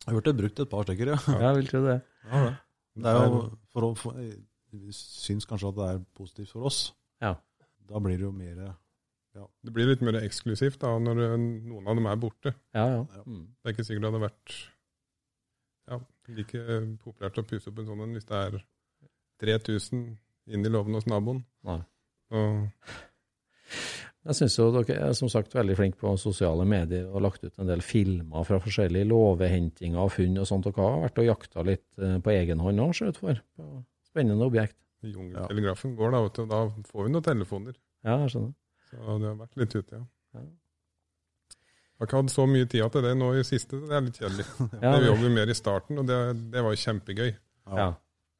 [0.00, 1.18] Jeg har hørt det brukt et par stykker, ja.
[1.28, 1.96] Ja, jeg vil tro det.
[3.00, 4.18] Det er jo for å for,
[4.74, 6.82] Vi syns kanskje at det er positivt for oss.
[7.22, 7.36] Ja.
[7.90, 9.46] Da blir det jo mer ja.
[9.62, 12.56] Det blir litt mer eksklusivt da, når noen av dem er borte.
[12.74, 13.22] Ja, ja.
[13.22, 13.44] Mm.
[13.54, 14.56] Det er ikke sikkert det hadde vært
[15.90, 16.00] ja,
[16.30, 16.64] like
[17.02, 18.58] populært å pusse opp en sånn en hvis det er
[19.42, 20.04] 3000
[20.50, 21.44] inn i låven hos naboen.
[21.66, 21.80] Nei.
[22.36, 22.90] Og,
[24.20, 27.44] Jeg syns jo dere er som sagt veldig flinke på sosiale medier og har lagt
[27.46, 30.68] ut en del filmer fra forskjellige låvehentinger og funn og sånt.
[30.68, 33.40] Dere har vært og jakta litt eh, på egen hånd òg, ser det ut for.
[33.56, 33.68] På
[34.10, 34.76] spennende objekt.
[35.08, 37.78] Jungeltelegrafen går, da, vet du, og da får vi noen telefoner.
[38.04, 38.52] Ja, jeg skjønner.
[38.90, 40.04] Så det har vært litt ute, ja.
[40.36, 40.44] Ja.
[42.00, 44.04] Jeg har ikke hatt så mye tid til det nå i siste, så det er
[44.06, 44.44] litt kjedelig.
[44.84, 46.16] Ja, Vi jobber vi mer i starten, og det,
[46.54, 47.28] det var jo kjempegøy.
[47.76, 47.88] Ja.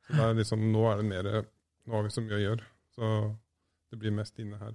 [0.06, 2.64] Så det er liksom, nå er det mer Nå har vi så mye å gjøre,
[2.96, 3.10] så
[3.92, 4.72] det blir mest inne her.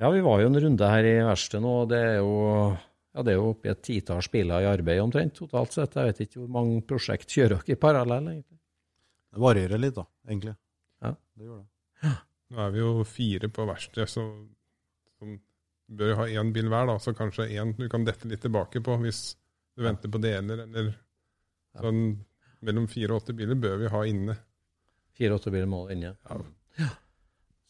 [0.00, 2.32] Ja, vi var jo en runde her i verkstedet nå, og det er jo
[3.14, 5.94] ja, det er jo oppi et titalls biler i arbeid omtrent totalt sett.
[5.94, 8.58] Jeg vet ikke hvor mange prosjekt kjører dere i parallell, egentlig.
[9.34, 10.56] Det varierer litt, da, egentlig.
[11.04, 11.12] Ja.
[11.12, 12.14] Det gjør det.
[12.54, 14.24] Nå er vi jo fire på verkstedet, så
[15.20, 15.36] som
[15.98, 18.82] bør jo ha én bil hver, da, så kanskje én du kan dette litt tilbake
[18.84, 19.22] på hvis
[19.74, 20.92] du venter på deler, eller
[21.74, 22.04] sånn
[22.64, 24.36] mellom fire og åtte biler bør vi ha inne.
[25.14, 26.14] Fire-åtte biler må inne.
[26.78, 26.90] Ja.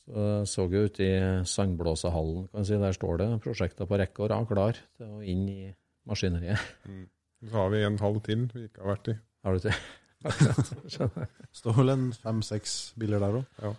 [0.04, 1.12] Så jeg så jo ute i
[1.48, 5.44] Sandblåsehallen, kan si, der står det prosjekter på rekke og rad klar til å inn
[5.48, 5.60] i
[6.08, 6.60] maskineriet.
[6.88, 7.04] Mm.
[7.48, 9.16] Så har vi en halv til vi ikke har vært i.
[9.44, 9.80] Har du til?
[11.60, 13.58] Står vel en fem-seks biler der òg.
[13.64, 13.72] Ja.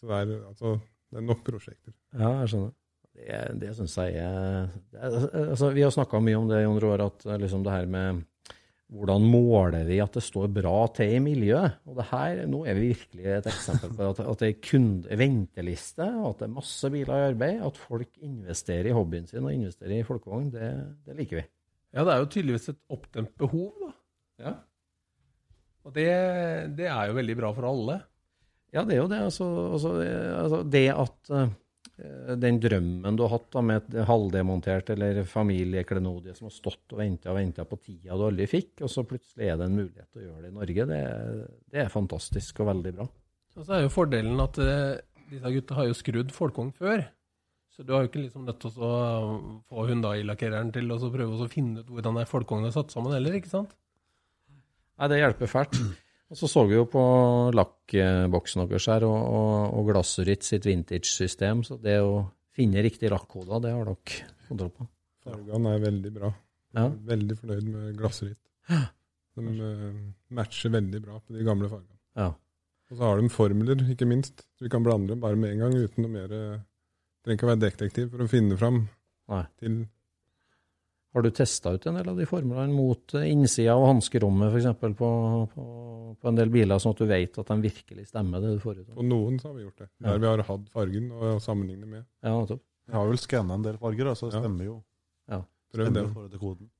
[0.00, 0.76] Så det er, altså,
[1.10, 1.94] det er nok prosjekter.
[2.14, 2.76] Ja, jeg skjønner.
[3.10, 7.26] Det, det syns jeg er altså, Vi har snakka mye om det, Jon Roar, at
[7.26, 8.22] eh, liksom det her med
[8.90, 11.78] hvordan måler vi at det står bra til i miljøet?
[11.86, 15.18] Og det her, Nå er vi virkelig et eksempel på at, at det er kunde,
[15.20, 17.60] venteliste, at det er masse biler i arbeid.
[17.68, 20.72] At folk investerer i hobbyen sin og investerer i folkevogn, det,
[21.06, 21.46] det liker vi.
[21.94, 23.92] Ja, det er jo tydeligvis et oppdemt behov, da.
[24.40, 24.56] Ja.
[25.86, 26.10] Og det,
[26.78, 28.00] det er jo veldig bra for alle.
[28.74, 29.22] Ja, det er jo det.
[29.30, 30.62] Altså, altså, det, altså,
[31.06, 31.54] at eh,
[32.40, 37.00] den drømmen du har hatt da, med et halvdemontert eller familieklenodie som har stått og
[37.02, 40.08] venta og venta på tida du aldri fikk, og så plutselig er det en mulighet
[40.08, 41.00] til å gjøre det i Norge, det,
[41.74, 43.08] det er fantastisk og veldig bra.
[43.58, 47.04] Og så er jo fordelen at eh, disse gutta har jo skrudd folkevogn før.
[47.74, 48.92] Så du har jo ikke liksom nødt til å
[49.70, 53.52] få Hundai-lakkereren til å prøve å finne ut hvordan ei er satt sammen heller, ikke
[53.52, 53.76] sant?
[55.00, 55.78] Nei, det hjelper fælt.
[56.30, 57.00] Og så så vi jo på
[57.58, 61.64] lakkboksen deres her, og, og, og Glasurit sitt vintage-system.
[61.66, 62.22] Så det å
[62.54, 64.86] finne riktig lakkode, det har dere kontroll på.
[65.26, 66.30] Fargene er veldig bra.
[66.78, 66.86] Ja.
[67.10, 68.38] Veldig fornøyd med glassritt.
[68.70, 69.98] De eh,
[70.36, 71.98] matcher veldig bra på de gamle fargene.
[72.18, 72.30] Ja.
[72.90, 74.44] Og så har de formler, ikke minst.
[74.58, 76.60] Så vi kan blande dem bare med en gang uten noe mer eh,
[77.20, 78.76] Trenger ikke å være detektiv for å finne fram
[79.28, 79.42] Nei.
[79.60, 79.74] til
[81.12, 84.68] Har du testa ut en del av de formlene mot eh, innsida av hanskerommet f.eks.
[84.78, 85.10] På,
[85.50, 85.64] på,
[86.20, 88.78] på en del biler, sånn at du vet at de virkelig stemmer det du får
[88.84, 88.92] ut?
[88.94, 89.88] På noen så har vi gjort det.
[90.06, 90.14] Ja.
[90.22, 92.04] Vi har hatt fargen å sammenligne med.
[92.22, 92.62] Ja, nettopp.
[92.90, 94.44] Jeg har vel skanna en del farger, så det Ja.
[94.44, 94.76] stemmer jo.
[95.30, 95.40] Ja.
[95.74, 96.30] Prøv Stemmer det.
[96.36, 96.70] til koden.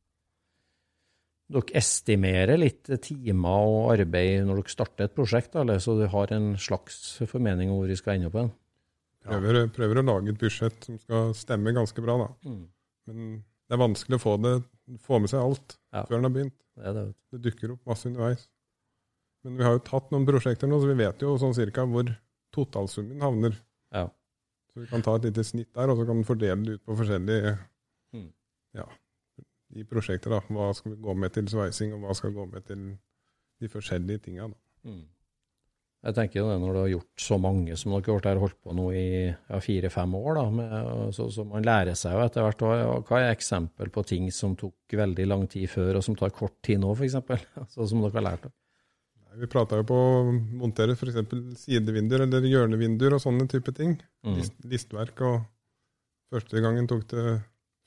[1.51, 6.31] Dere estimerer litt timer og arbeid når dere starter et prosjekt, eller så du har
[6.37, 8.53] en slags formening om hvor vi skal ende opp hen?
[9.27, 12.29] Prøver, prøver å lage et budsjett som skal stemme ganske bra, da.
[12.47, 12.61] Mm.
[13.11, 13.25] Men
[13.71, 14.55] det er vanskelig å få, det,
[15.07, 16.03] få med seg alt Ja.
[16.09, 16.57] før en har begynt.
[16.77, 17.05] Det er det.
[17.31, 18.49] Det dukker opp masse underveis.
[19.45, 22.11] Men vi har jo tatt noen prosjekter nå, så vi vet jo sånn cirka hvor
[22.53, 23.55] totalsummen havner.
[23.95, 24.09] Ja.
[24.73, 26.85] Så vi kan ta et lite snitt der, og så kan vi fordele det ut
[26.85, 27.59] på forskjellige
[28.13, 28.33] Mm.
[28.75, 28.85] ja,
[29.77, 30.31] i prosjekter.
[30.31, 30.41] da.
[30.51, 32.99] Hva skal vi gå med til sveising, og hva skal vi gå med til
[33.61, 34.49] de forskjellige tinga.
[34.85, 35.05] Mm.
[36.01, 38.87] Jeg tenker det når du har gjort så mange som dere har holdt på nå
[38.97, 42.65] i ja, fire-fem år, da, med, så, så man lærer seg jo etter hvert.
[42.65, 46.33] Hva, hva er eksempel på ting som tok veldig lang tid før, og som tar
[46.33, 47.19] kort tid nå, f.eks.?
[47.21, 48.57] Altså, som dere har lært av?
[49.41, 51.21] Vi prata jo på å montere f.eks.
[51.67, 53.95] sidevinduer eller hjørnevinduer og sånne type ting.
[54.25, 54.41] Mm.
[54.41, 55.21] List, listverk.
[55.29, 55.45] og
[56.33, 57.27] Første gangen tok det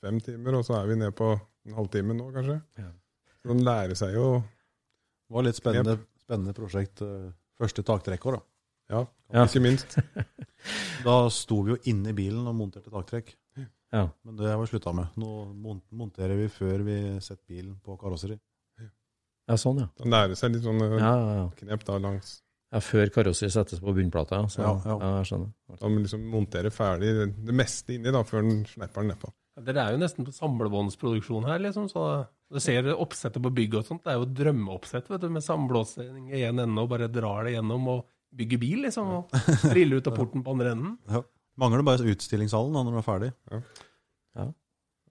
[0.04, 2.60] fem timer, og så er vi ned på en halvtime nå, kanskje.
[2.78, 2.90] Ja.
[3.42, 7.02] Så man lærer seg jo Det var litt spennende, spennende prosjekt.
[7.54, 8.40] Eh, Første taktrekker, da.
[8.90, 9.44] Ja, Ja.
[9.46, 9.96] ikke minst.
[11.04, 13.34] Da sto vi jo inne i bilen og monterte taktrekk.
[13.92, 14.06] Ja.
[14.24, 15.06] Men det har vi slutta med.
[15.20, 15.28] Nå
[15.92, 18.38] monterer vi før vi setter bilen på karosseri.
[19.48, 19.88] ja, sånn, ja.
[20.00, 21.48] Da lærer seg litt sånne Ja, ja, ja.
[21.60, 22.40] knep da langs
[22.74, 24.40] ja før karosseri settes på bunnplata.
[24.40, 24.48] ja.
[24.50, 25.10] Så, ja, Ja, ja.
[25.20, 25.52] jeg skjønner.
[25.78, 29.30] Da må liksom montere ferdig det, det meste inni da, før den slipper den nedpå.
[29.62, 31.86] Dere er jo nesten på samlebåndsproduksjon her, liksom.
[31.92, 32.02] Så
[32.50, 34.02] du ser oppsettet på bygget og sånt.
[34.02, 37.54] Det er jo drømmeoppsett, vet du, med samblåsing i en ende og bare drar det
[37.54, 39.12] gjennom og bygger bil, liksom.
[39.20, 40.96] Og triller ut av porten på andre enden.
[41.10, 41.22] Ja.
[41.62, 43.30] Mangler bare utstillingshallen da, når du er ferdig.
[43.52, 43.62] Ja.
[44.34, 44.48] Ja,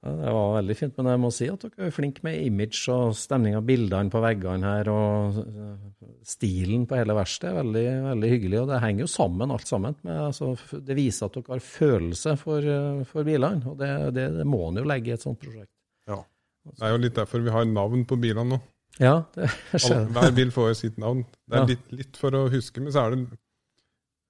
[0.04, 3.14] det var veldig fint, men jeg må si at dere er flinke med image og
[3.16, 8.32] stemning av bildene på veggene her, og eh, stilen på hele verkstedet er veldig, veldig
[8.34, 9.96] hyggelig, og det henger jo sammen alt sammen.
[10.04, 10.50] Med, altså,
[10.84, 13.90] det viser at dere har følelse for, eh, for bilene, og det,
[14.20, 15.72] det, det må en jo legge i et sånt prosjekt.
[16.12, 16.20] Ja.
[16.68, 18.62] Det er jo litt derfor vi har navn på bilene nå.
[19.02, 19.48] Ja, det
[19.82, 20.04] skjer.
[20.14, 21.24] hver bil får jo sitt navn.
[21.48, 21.72] Det er Ja.
[21.72, 23.24] litt, litt for å huske, men så er det,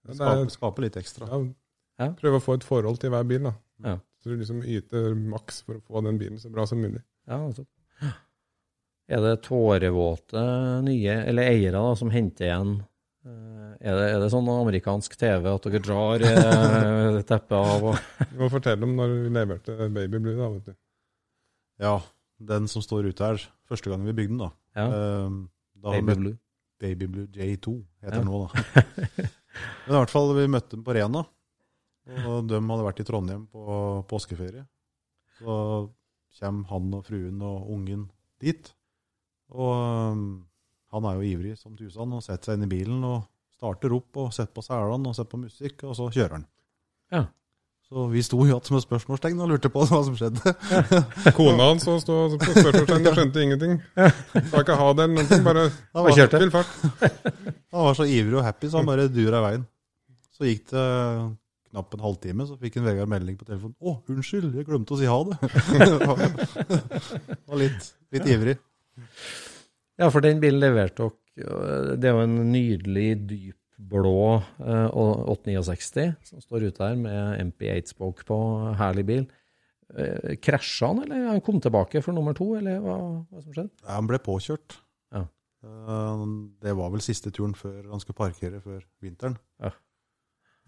[0.08, 1.28] det Skape, er, skape litt ekstra.
[1.34, 1.42] ja,
[2.00, 2.08] Ja.
[2.18, 3.44] Prøve å få et forhold til hver bil.
[3.50, 3.58] da.
[3.84, 3.98] Ja.
[4.24, 7.02] Så du liksom yter maks for å få den bilen så bra som mulig.
[7.28, 7.68] Ja, nettopp.
[9.12, 10.42] Er det tårevåte
[10.86, 12.70] nye, eller eiere da, som henter igjen
[13.28, 18.30] eh, er det, er det sånn amerikansk TV at dere drar eh, teppet av og
[18.32, 20.38] Du må fortelle om når vi leverte Baby Blue.
[20.40, 20.78] da, vet du.
[21.84, 21.98] Ja,
[22.40, 24.50] den som står ute her, første gang vi bygde den, da.
[24.80, 25.38] ja, Ehm,
[25.84, 26.38] da Baby Blue.
[26.84, 28.24] Baby Blue J2 heter Ja.
[28.24, 28.64] den nå, da.
[29.84, 31.26] Men i hvert fall, vi møtte den på Rena.
[32.04, 33.66] Og de hadde vært i Trondheim på
[34.10, 34.66] påskeferie.
[35.39, 35.58] Så
[36.39, 38.08] kommer han og fruen og ungen
[38.44, 38.74] dit.
[39.54, 39.76] Og
[40.12, 40.26] um,
[40.94, 43.24] han er jo ivrig som tusen og setter seg inn i bilen og
[43.56, 46.46] starter opp og setter på selene og setter på musikk, og så kjører han.
[47.13, 47.24] Ja.
[47.94, 50.54] Så vi sto jo igjen som et spørsmålstegn og lurte på hva som skjedde.
[51.38, 53.78] Kona hans så sto på spørsmålstegn og skjønte ingenting.
[53.94, 56.42] Skal ikke ha det eller noe, bare Han var, kjørte.
[57.76, 59.68] han var så ivrig og happy, så han bare dura i veien.
[60.34, 60.88] Så gikk det
[61.74, 63.74] knapt en halvtime, så fikk en Vegard melding på telefonen.
[63.82, 65.38] 'Å, unnskyld, jeg glemte å si ha det.'
[67.50, 68.56] var litt, litt ivrig.
[70.00, 74.14] Ja, for den bilen leverte dere Det er jo en nydelig dyp blå
[74.62, 78.38] 869 som står ute her med MP8-spoke på.
[78.80, 79.24] Herlig bil.
[79.98, 83.74] Eh, Krasja han, eller han kom tilbake for nummer to, eller hva, hva som skjedde?
[83.84, 84.78] Ja, Han ble påkjørt.
[85.14, 85.26] Ja.
[85.66, 86.24] Eh,
[86.64, 89.38] Det var vel siste turen før han skulle parkere før vinteren.
[89.62, 89.74] Ja.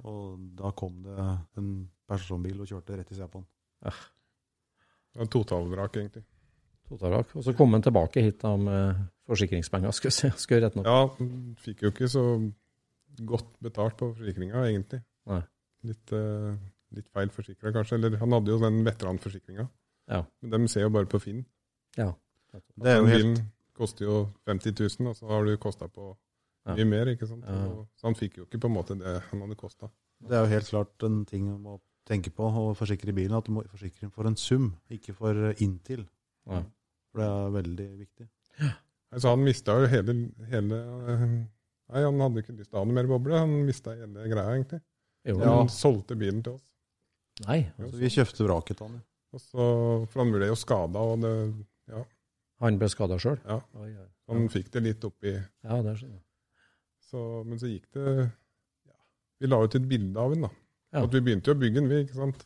[0.04, 1.16] Og da kom det
[1.60, 1.70] en
[2.10, 3.48] personbil og kjørte rett i sida på han.
[5.16, 6.26] Det var Totalvrak, egentlig.
[6.90, 7.32] Totalvrak.
[7.40, 10.60] Og så kom han tilbake hit da med forsikringspenger, skal jeg si.
[10.60, 10.86] Rette noe.
[10.86, 11.32] Ja,
[11.64, 12.26] fikk jo ikke så
[13.26, 15.00] godt betalt på forsikringa, egentlig.
[15.32, 15.42] Nei.
[15.88, 16.52] Litt, uh,
[16.98, 17.98] litt feil forsikra, kanskje.
[18.00, 19.68] Eller han hadde jo den veteranforsikringa.
[20.12, 20.22] Ja.
[20.44, 21.46] Men dem ser jo bare på Finn.
[21.98, 22.12] Ja.
[22.52, 23.38] Det er jo Den helt bilen
[23.76, 26.20] koster jo 50 000, og så har du kosta på Ja.
[26.66, 27.12] Mye mer.
[27.14, 27.44] ikke sant?
[27.46, 27.66] Ja.
[27.70, 29.90] Og, så han fikk jo ikke på en måte det han hadde kosta.
[30.26, 31.76] Det er jo helt klart en ting man må
[32.10, 35.34] tenke på å forsikre bilen, at du må forsikre den for en sum, ikke for
[35.62, 36.06] inntil.
[36.50, 36.64] Ja.
[37.12, 38.28] For det er veldig viktig.
[39.16, 40.16] Altså, han mista jo hele,
[40.52, 40.80] hele
[41.14, 41.26] eh,
[41.86, 43.38] Nei, han hadde ikke lyst til å ha noe mer boble.
[43.38, 44.80] Han mista hele greia, egentlig.
[45.26, 45.70] Jo, Han han?
[45.70, 46.64] solgte bilen til oss.
[47.46, 47.60] Nei.
[47.78, 48.96] Så vi kjøpte vraket til han.
[48.98, 49.06] ja.
[49.36, 49.64] Og så,
[50.08, 51.32] for han ble jo skada, og det,
[51.92, 52.02] ja,
[52.64, 53.38] Han ble skada sjøl?
[53.44, 53.60] ja,
[54.32, 56.25] han fikk det litt oppi Ja, det skjønner jeg.
[57.12, 58.06] Så, Men så gikk det
[58.86, 58.96] ja,
[59.42, 60.50] Vi la ut et bilde av den, da.
[60.96, 61.04] Ja.
[61.04, 62.04] At vi begynte jo å bygge den, vi.
[62.06, 62.46] ikke sant?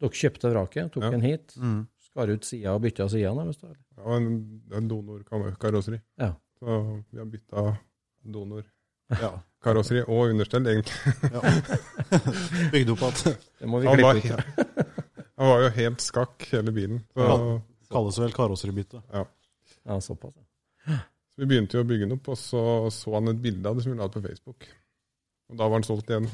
[0.00, 1.10] Dere kjøpte vraket, tok Ja.
[1.10, 1.86] den hit, Mm.
[2.00, 3.60] skar ut sida og bytta sida nærmest?
[3.60, 3.82] da, eller?
[3.98, 6.00] Ja, en, en donorkarosseri.
[6.18, 6.32] Ja.
[6.58, 7.76] Så vi har bytta Ja.
[8.24, 10.96] donorkarosseri og understell, egentlig.
[11.32, 11.40] ja.
[12.72, 13.24] Bygd opp at
[13.60, 14.44] Det må vi Han var, klippe ut.
[15.38, 17.04] han var jo helt skakk, hele bilen.
[17.14, 17.60] Så, Ja.
[17.92, 19.02] kalles vel karoseribytte.
[19.12, 20.34] Ja, såpass.
[20.88, 20.98] ja.
[21.32, 23.78] Så vi begynte jo å bygge den opp, og så så han et bilde av
[23.78, 24.66] det som vi la ut på Facebook.
[25.52, 26.28] Og da var han solgt igjen.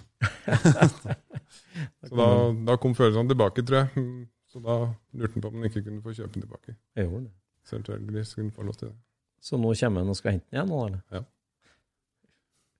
[2.08, 2.26] Så da,
[2.68, 4.04] da kom følelsene tilbake, tror jeg.
[4.48, 4.76] Så da
[5.18, 6.74] lurte han på om han ikke kunne få kjøpe den tilbake.
[6.96, 7.34] Jeg gjorde det.
[7.68, 8.94] Selvfølgelig skulle han få lov til det.
[9.48, 10.70] Så nå kommer han og skal hente den igjen?
[10.70, 11.26] nå, eller?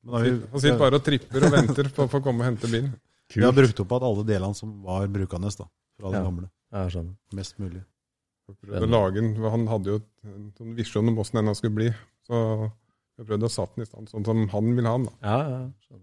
[0.03, 2.51] Men da vi, Han sitter bare og tripper og venter på å få komme og
[2.53, 2.95] hente bilen.
[3.35, 6.51] vi har brukt opp at alle delene som var brukende da, fra ja, det gamle.
[6.79, 7.15] Jeg skjønner.
[7.39, 7.83] Mest mulig.
[8.49, 11.77] Jeg prøvde å lage den, Han hadde jo en sånn visjon om åssen den skulle
[11.77, 11.89] bli.
[12.29, 12.39] Så
[13.19, 15.11] jeg prøvde å sette den i stand sånn som han ville ha den.
[15.25, 15.99] Ja, ja.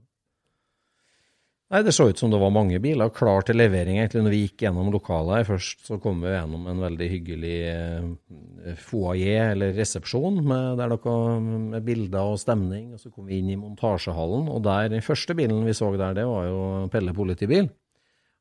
[1.74, 3.98] Nei, Det så ut som det var mange biler klar til levering.
[3.98, 4.22] egentlig.
[4.22, 8.76] Når vi gikk gjennom lokalet her først, så kom vi gjennom en veldig hyggelig eh,
[8.78, 12.94] foajé, eller resepsjon, med, der dere, med bilder og stemning.
[12.94, 16.14] Og så kom vi inn i montasjehallen, og der, den første bilen vi så der,
[16.14, 16.62] det var jo
[16.94, 17.72] Pelle politibil.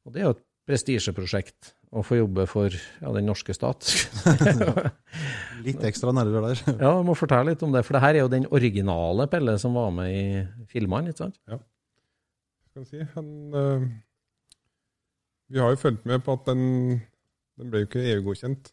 [0.04, 3.86] Og det er jo et prestisjeprosjekt å få jobbe for ja, den norske stat.
[5.66, 6.62] Litt ekstra nerver der.
[6.72, 9.54] ja, du må fortelle litt om det, for det her er jo den originale Pelle
[9.62, 10.24] som var med i
[10.70, 11.38] filmene, ikke sant?
[12.74, 13.06] skal jeg si.
[13.14, 13.86] Han, øh,
[15.54, 16.62] vi har jo fulgt med på at den,
[17.60, 18.72] den ble jo ikke EU-godkjent.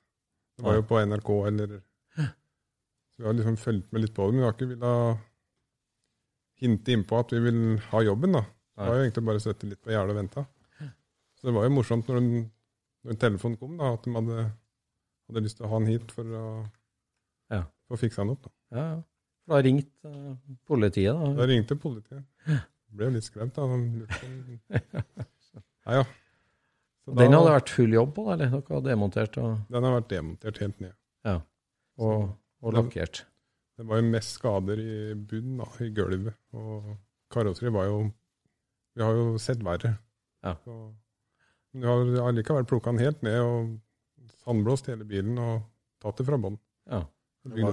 [0.57, 1.75] Det var jo på NRK eller
[3.11, 5.27] Så vi har liksom fulgt med litt på det, men vi har ikke villet
[6.61, 8.33] hinte innpå at vi vil ha jobben.
[8.37, 8.43] da.
[8.77, 10.45] Vi har jo egentlig bare sittet litt på gjerdet og venta.
[11.37, 12.49] Så det var jo morsomt når, den,
[13.07, 14.43] når telefonen kom, da, at de hadde,
[15.29, 16.43] hadde lyst til å ha han hit for å
[17.51, 17.63] Ja.
[17.89, 18.43] få fiksa han opp.
[18.47, 18.51] da.
[18.77, 19.01] Ja, ja.
[19.51, 20.35] Da ringte uh,
[20.69, 21.31] politiet, da.
[21.39, 22.23] Da ringte politiet.
[22.91, 23.65] Ble jo litt skremt, da.
[25.85, 26.03] Ja, ja.
[27.01, 28.51] Så Den da- hadde vært full jobb på, eller?
[28.53, 30.93] Dere hadde demontert og, Den har vært demontert helt ned.
[31.97, 32.29] og,
[32.61, 33.23] og lakkert.
[33.77, 36.35] Det var jo mest skader i bunnen, da, i gulvet.
[36.53, 36.91] Og
[37.33, 38.11] karosseriet var jo
[38.95, 39.95] Vi har jo sett verre.
[40.43, 40.53] Ja.
[40.65, 40.75] Så,
[41.71, 45.61] vi har allikevel plukka den helt ned og sandblåst hele bilen og
[46.01, 46.57] tatt det fra bånn.
[46.89, 47.05] Ja.
[47.47, 47.63] Det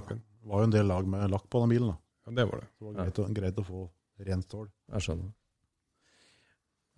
[0.49, 1.93] var jo en del lag med lakk på den bilen.
[1.93, 1.99] da.
[2.29, 2.69] Ja, det var det.
[2.77, 3.85] Så det var greit, å, greit å få
[4.29, 4.71] rent stål.
[4.95, 5.35] Jeg skjønner.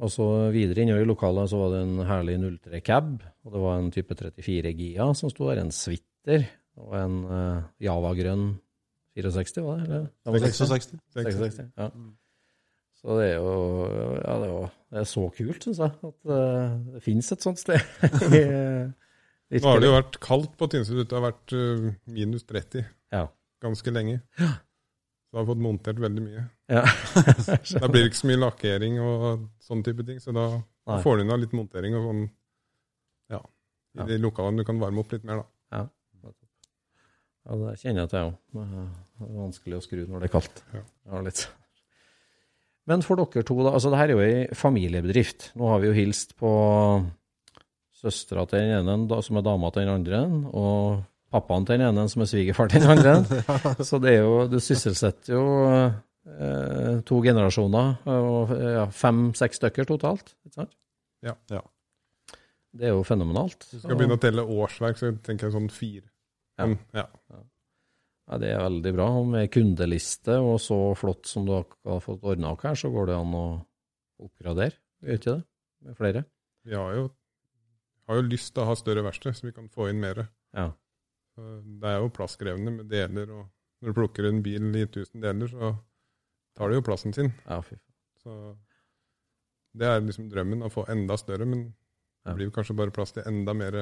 [0.01, 3.61] Og så videre inne i lokalet så var det en herlig 03 cab, og det
[3.61, 6.47] var en type 34 Gia som sto der, en Switter
[6.81, 8.47] og en uh, Java-grønn
[9.19, 9.89] 64, var det?
[9.89, 10.07] Eller?
[10.09, 10.95] Ja, var det 66.
[11.19, 11.91] 66, ja.
[13.01, 13.53] Så det er jo
[14.21, 17.61] ja, det, var, det er så kult, syns jeg, at uh, det finnes et sånt
[17.63, 17.81] sted.
[19.51, 21.01] Eh, Nå har det jo vært kaldt på Tynset.
[21.11, 23.25] Det har vært uh, minus 30 Ja.
[23.65, 24.21] ganske lenge.
[24.39, 24.45] Så
[25.35, 26.45] jeg har fått montert veldig mye.
[26.71, 26.85] Ja.
[27.83, 31.01] Da blir det ikke så mye lakkering og sånne type ting, så da Nei.
[31.03, 32.23] får du unna litt montering og sånn,
[33.35, 34.07] ja, i Ja.
[34.13, 35.83] de lokalene du kan varme opp litt mer, da.
[37.49, 38.65] Ja, det kjenner jeg til, jeg òg.
[39.19, 40.63] Det er vanskelig å skru når det er kaldt.
[40.77, 40.83] Ja.
[41.11, 41.41] Ja, litt.
[42.89, 43.75] Men for dere to, da.
[43.77, 45.51] altså det her er jo ei familiebedrift.
[45.61, 46.51] Nå har vi jo hilst på
[48.01, 50.21] søstera til den ene, som er dama til den andre,
[50.57, 53.19] og pappaen til den ene, som er svigerfar til den andre.
[53.89, 55.45] Så det er jo, du sysselsetter jo
[55.77, 60.33] eh, to generasjoner, og ja, fem-seks stykker totalt.
[60.47, 60.75] ikke sant?
[61.27, 61.37] Ja.
[61.53, 61.61] Ja.
[62.73, 63.67] Det er jo fenomenalt.
[63.69, 66.07] Du skal begynne å telle årsverk, så tenker jeg sånn fire.
[66.61, 66.67] Ja.
[66.67, 67.07] Men, ja.
[68.31, 69.09] Ja, Det er veldig bra.
[69.27, 73.17] Med kundeliste og så flott som du har fått ordna opp her, så går det
[73.19, 73.47] an å
[74.23, 75.43] oppgradere, gjør ikke det?
[75.81, 76.23] Med flere?
[76.69, 77.09] Vi har jo,
[78.07, 80.27] har jo lyst til å ha større verksted, så vi kan få inn mer.
[80.55, 80.69] Ja.
[81.41, 83.47] Det er jo plasskrevende med deler, og
[83.81, 85.73] når du plukker en bil i 1000 deler, så
[86.59, 87.33] tar det jo plassen sin.
[87.47, 87.81] Ja, fy.
[88.21, 88.37] Så
[89.81, 91.71] det er liksom drømmen, å få enda større, men
[92.27, 93.79] det blir kanskje bare plass til enda mer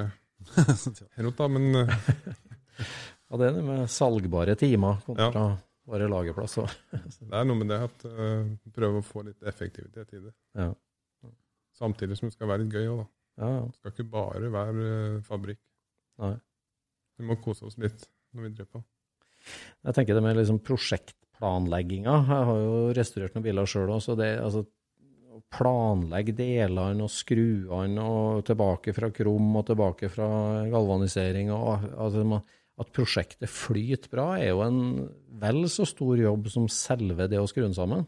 [1.18, 1.48] rot, da.
[1.50, 1.94] Men eh,
[3.28, 5.46] Ja, det er det med salgbare timer kontra
[5.88, 6.58] bare lagerplass.
[6.92, 8.44] det er noe med det at uh,
[8.76, 10.32] prøve å få litt effektivitet i det.
[10.58, 10.70] Ja.
[11.78, 13.08] Samtidig som det skal være litt gøy òg, da.
[13.38, 13.60] Ja, ja.
[13.68, 15.60] Det skal ikke bare være uh, fabrikk.
[16.24, 16.34] Nei.
[17.18, 18.04] Vi må kose oss litt
[18.34, 18.82] når vi driver på.
[19.86, 22.16] Jeg tenker det med liksom prosjektplanlegginga.
[22.28, 24.64] Jeg har jo restaurert noen biler sjøl òg, så det altså
[25.38, 30.28] å planlegge delene og skruene og tilbake fra krom og tilbake fra
[30.72, 32.44] galvanisering og altså, man-
[32.78, 34.80] at prosjektet flyter bra, er jo en
[35.40, 38.06] vel så stor jobb som selve det å skru den sammen.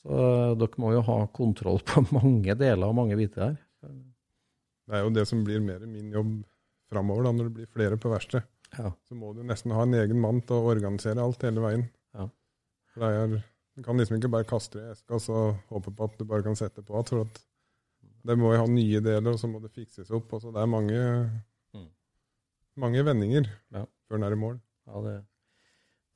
[0.00, 0.20] Så
[0.56, 3.58] dere må jo ha kontroll på mange deler og mange biter her.
[4.90, 6.32] Det er jo det som blir mer min jobb
[6.90, 8.48] framover, da, når det blir flere på verkstedet.
[8.78, 8.90] Ja.
[9.06, 11.84] Så må du nesten ha en egen mann til å organisere alt hele veien.
[12.16, 12.26] Ja.
[12.92, 13.46] For det er,
[13.78, 16.24] Du kan liksom ikke bare kaste det i eska og så håpe på at du
[16.28, 17.30] bare kan sette på igjen.
[18.26, 20.32] Det må jo ha nye deler, og så må det fikses opp.
[20.32, 20.98] og så Det er mange.
[22.80, 23.84] Mange vendinger Ja.
[24.08, 24.58] før den er i mål.
[24.90, 25.14] Ja, det,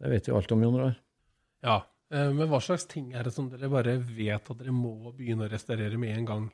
[0.03, 0.95] det vet vi alt om, Jon Roar.
[1.65, 1.77] Ja,
[2.13, 5.47] eh, men hva slags ting er det som dere bare vet at dere må begynne
[5.47, 6.47] å restaurere med en gang?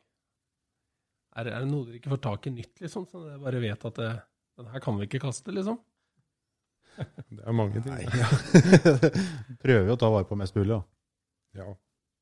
[1.38, 3.06] Er, er det noe dere ikke får tak i nytt, liksom?
[3.10, 4.10] Så dere bare vet at det,
[4.58, 5.78] den her kan vi ikke kaste, liksom?
[7.30, 7.94] Det er mange ting.
[9.62, 10.74] Prøver jo å ta vare på mest mulig.
[10.74, 10.80] Da.
[11.62, 11.68] Ja.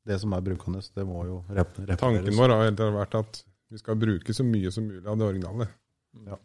[0.08, 1.98] Det som er brukende, det må jo repareres.
[2.00, 5.66] Tanken vår har vært at vi skal bruke så mye som mulig av det originale.
[6.28, 6.38] Ja.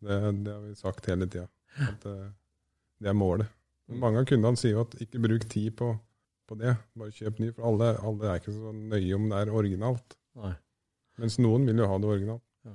[0.00, 1.46] Det, det har vi sagt hele tida.
[1.80, 2.28] Eh,
[3.00, 3.48] det er målet.
[3.88, 5.90] Men mange av kundene sier jo at ikke bruk tid på,
[6.48, 7.50] på det, bare kjøp ny.
[7.56, 10.16] For alle, alle er ikke så nøye om det er originalt.
[10.40, 10.52] Nei.
[11.20, 12.44] Mens noen vil jo ha det originalt.
[12.64, 12.74] Ja.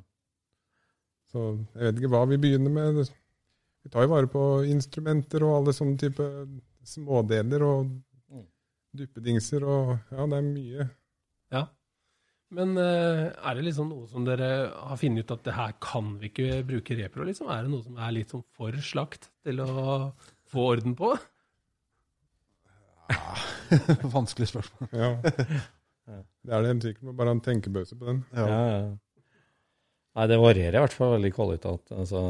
[1.31, 2.99] Så jeg vet ikke hva vi begynner med.
[3.85, 6.27] Vi tar jo vare på instrumenter og alle sånne type
[6.85, 7.95] smådeler og
[8.29, 8.45] Mm.
[8.97, 10.89] duppedingser og Ja, det er mye.
[11.53, 11.63] Ja.
[12.55, 16.13] Men eh, er det liksom noe som dere har funnet ut at det her kan
[16.21, 17.49] vi ikke bruke repro, liksom?
[17.51, 19.71] Er det noe som er litt sånn for slakt til å
[20.51, 21.13] få orden på?
[24.15, 24.93] Vanskelig spørsmål.
[24.95, 25.11] Ja.
[26.45, 27.11] Det er det helt sikkert.
[27.17, 28.23] Bare en tenkepause på den.
[28.37, 28.79] Ja, ja.
[30.15, 31.89] Nei, det varierer i hvert fall veldig kvalitet.
[31.91, 32.21] Altså,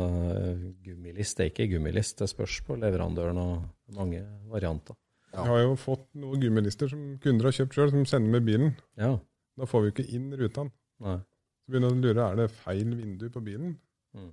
[0.81, 2.17] gummilist er ikke gummilist.
[2.17, 4.97] Det spørs på leverandøren og mange varianter.
[5.35, 8.71] Jeg har jo fått noen gummilister som kunder har kjøpt sjøl, som sender med bilen.
[8.97, 9.11] Ja.
[9.57, 10.71] Da får vi jo ikke inn rutene.
[11.05, 11.17] Nei.
[11.65, 13.77] Så begynner du å lure er det feil vindu på bilen.
[14.15, 14.31] Mm.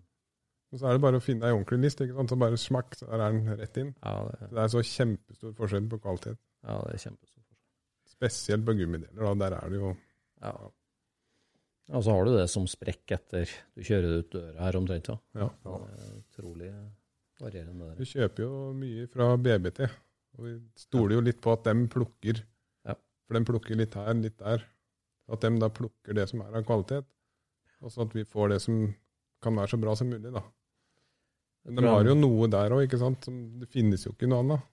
[0.73, 2.33] Og så er det bare å finne ei ordentlig list, ikke sant?
[2.33, 3.91] så bare smakk, så er den rett inn.
[4.03, 6.39] Ja, det, Så det er så kjempestor forskjell på kvalitet.
[6.65, 7.59] ja, det er kjempestor forskjell.
[8.13, 9.21] Spesielt på gummideler.
[9.27, 9.35] Da.
[9.47, 9.97] Der er det jo
[10.43, 10.55] Ja.
[11.93, 15.11] Og så har du det som sprekk etter du kjører ut døra her omtrent.
[15.13, 15.17] Ja.
[15.45, 15.49] ja.
[15.83, 16.71] Det er utrolig
[17.43, 17.89] varierende.
[17.99, 18.11] Vi Der.
[18.13, 19.81] kjøper jo mye fra BBT,
[20.39, 22.41] og vi stoler jo litt på at dem plukker.
[22.89, 22.95] Ja.
[23.27, 24.65] For de plukker litt her, litt der.
[25.33, 27.07] At de da plukker det som er av kvalitet,
[27.83, 28.83] og så at vi får det som
[29.43, 30.43] kan være så bra som mulig, da.
[31.67, 33.27] Men de har jo noe der òg, ikke sant.
[33.27, 34.65] Som, det finnes jo ikke noe annet.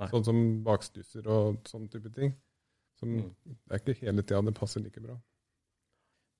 [0.00, 0.08] Nei.
[0.10, 2.34] Sånn som bakstusser og sånne type ting.
[2.98, 3.30] Som, Mm.
[3.66, 5.16] Det er ikke hele tida det passer like bra.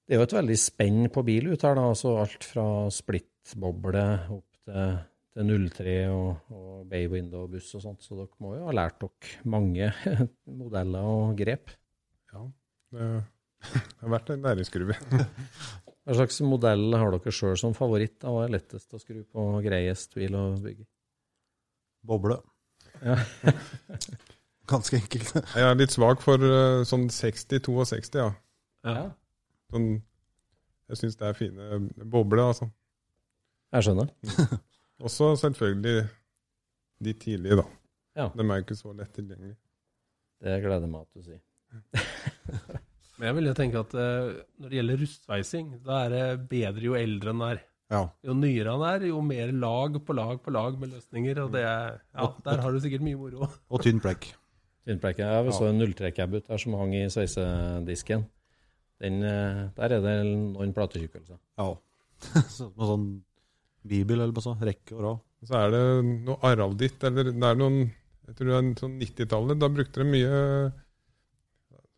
[0.07, 1.89] Det er jo et veldig spenn på bil ut her, da.
[1.91, 4.05] Altså alt fra splittboble
[4.35, 4.97] opp til,
[5.35, 8.03] til 03 og, og bay window buss og sånt.
[8.03, 9.91] Så dere må jo ha lært dere mange
[10.61, 11.75] modeller og grep.
[12.33, 12.45] Ja,
[12.95, 13.09] det,
[13.62, 14.96] det har vært en næringsgruve.
[16.02, 18.16] Hva slags modell har dere sjøl som favoritt?
[18.22, 18.32] da?
[18.34, 20.86] Hva er lettest å skru på, greiest bil å bygge?
[22.06, 22.40] Boble.
[23.02, 23.18] Ja.
[24.72, 25.34] Ganske enkelt.
[25.54, 28.30] Jeg er litt svak for eh, sånn 60-62, ja.
[28.86, 29.04] Ja.
[29.70, 29.88] Sånn,
[30.90, 32.68] jeg syns det er fine bobler, altså.
[33.72, 34.10] Jeg skjønner.
[35.06, 36.06] Også selvfølgelig
[37.02, 37.66] de tidlige, da.
[38.18, 38.28] Ja.
[38.34, 39.56] De er jo ikke så lett tilgjengelige.
[40.42, 42.80] Det gleder meg at du sier.
[43.23, 46.89] Men jeg vil jo tenke at eh, når det gjelder rustsveising, da er det bedre
[46.89, 47.61] jo eldre en er.
[47.93, 48.01] Ja.
[48.27, 51.39] Jo nyere han er, jo mer lag på lag på lag med løsninger.
[51.45, 53.47] Og det er, ja, der har du sikkert mye moro.
[53.73, 54.33] Og tynn plekk.
[54.83, 55.23] Tynnplekke.
[55.23, 58.25] Jeg så en 03-cab ut der som hang i sveisedisken.
[59.03, 61.39] Den, eh, der er det noen platetykkelser.
[61.62, 61.68] Ja.
[62.57, 63.07] Så, noe sånn
[63.87, 64.66] bibel eller noe sånt.
[64.66, 65.23] Rekke og rad.
[65.47, 65.85] Så er det
[66.27, 67.79] noe aralditt, eller det er noen
[68.27, 69.62] Jeg tror det er sånn 90-tallet.
[69.62, 70.43] Da brukte de mye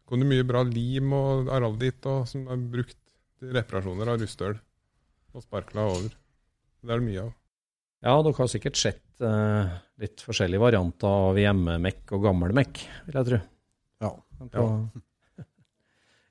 [0.08, 2.98] kom det mye bra lim og araldit og, som er brukt
[3.40, 4.58] til reparasjoner av rustøl.
[5.34, 6.12] Og sparkla over.
[6.84, 7.32] Det er det mye av.
[8.04, 13.28] Ja, dere har sikkert sett eh, litt forskjellige varianter av hjemmemekk og gammel-mekk, vil jeg
[13.30, 13.40] tro.
[14.04, 14.12] Ja.
[14.52, 14.68] På,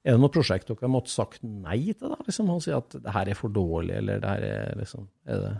[0.03, 2.19] Er det noe prosjekt dere har måttet sagt nei til, da?
[2.27, 5.45] Liksom, og si at det her er for dårlig, eller det her er liksom Er
[5.45, 5.53] det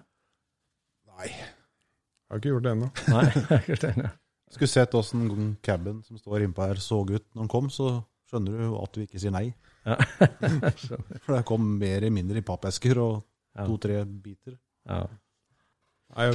[1.13, 1.29] Nei.
[1.29, 2.87] Jeg har ikke gjort det ennå.
[3.13, 4.11] Nei, jeg har ikke enig.
[4.53, 7.87] Skulle sett åssen caben som står innpå her, så ut når den kom, så
[8.29, 9.47] skjønner du at du ikke sier nei.
[9.85, 9.95] Ja.
[11.23, 13.23] For det kom mer eller mindre i pappesker og
[13.57, 14.55] to-tre biter.
[14.89, 15.01] Ja.
[16.17, 16.27] Nei,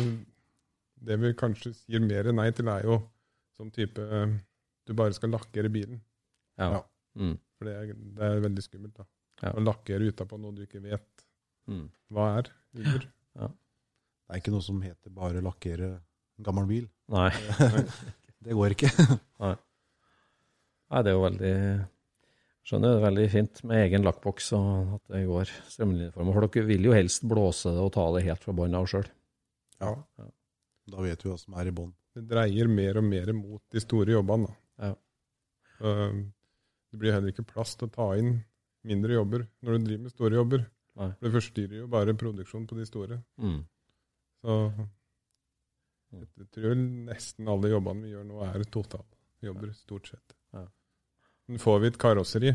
[1.09, 2.99] det vi kanskje sier mer nei til, er jo
[3.59, 4.03] sånn type
[4.89, 6.01] Du bare skal lakkere bilen.
[6.59, 6.71] Ja.
[6.79, 6.83] Ja.
[7.21, 7.35] Mm.
[7.59, 8.95] For det er, det er veldig skummelt.
[8.97, 9.05] da.
[9.43, 9.53] Ja.
[9.55, 11.25] Å lakkere utapå noe du ikke vet
[11.69, 11.91] Mm.
[12.17, 12.47] hva er
[13.37, 13.49] Ja.
[13.49, 15.91] Det er ikke noe som heter bare lakkere
[16.39, 16.87] en gammel bil.
[17.15, 17.31] Nei.
[18.49, 18.89] Det går ikke.
[20.89, 21.55] Nei, det er jo veldig
[22.69, 26.35] Skjønner, det er veldig fint med egen lakkboks og at det går strømlinjeforma.
[26.37, 29.07] For dere vil jo helst blåse det og ta det helt fra bånn av sjøl.
[29.81, 29.95] Ja.
[30.93, 31.95] Da vet vi hva som er i bånn.
[32.13, 34.51] Det dreier mer og mer mot de store jobbene.
[34.53, 34.91] Da.
[34.91, 34.99] Ja.
[35.79, 35.95] Så,
[36.93, 38.35] det blir heller ikke plass til å ta inn
[38.89, 40.69] mindre jobber når du driver med store jobber.
[40.99, 41.11] Nei.
[41.15, 43.21] For det forstyrrer jo bare produksjonen på de store.
[43.41, 43.59] Mm.
[44.45, 44.61] Så
[46.13, 50.35] jeg tror nesten alle jobbene vi gjør nå, er totaljobber, stort sett.
[50.57, 50.65] Ja.
[51.49, 52.53] Men får vi et karosseri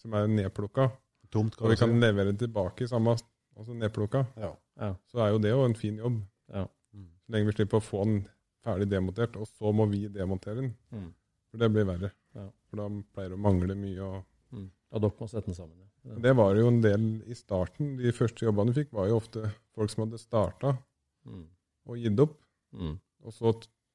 [0.00, 0.90] som er nedplukka,
[1.34, 3.16] og vi kan levere levere tilbake i samme
[3.56, 4.52] altså nedplukka, Ja.
[4.80, 4.94] Ja.
[5.10, 6.22] så er jo det jo en fin jobb.
[6.52, 6.66] Ja.
[6.94, 8.26] Så lenge vi slipper å få den
[8.64, 10.74] ferdig demontert, og så må vi demontere den.
[10.92, 11.12] Mm.
[11.50, 12.10] For det blir verre.
[12.34, 12.48] Ja.
[12.68, 14.00] For da pleier det å mangle mye.
[14.02, 14.70] Og Mm.
[14.92, 15.76] Og dere må sette den sammen.
[16.04, 16.14] Ja.
[16.22, 17.96] det var jo en del i starten.
[17.96, 20.78] De første jobbene vi fikk, var jo ofte folk som hadde starta
[21.26, 21.48] Mm.
[21.86, 22.36] og gitt opp.
[22.74, 22.94] Mm.
[23.24, 23.52] Og så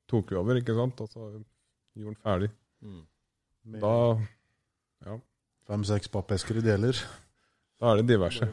[0.10, 1.02] tok vi over, ikke sant?
[1.04, 2.50] Og så gjorde den ferdig.
[2.82, 3.02] Mm.
[3.84, 3.94] Da,
[5.06, 5.18] ja,
[5.70, 6.98] fem-seks pappesker i deler.
[7.80, 8.48] da er det diverse.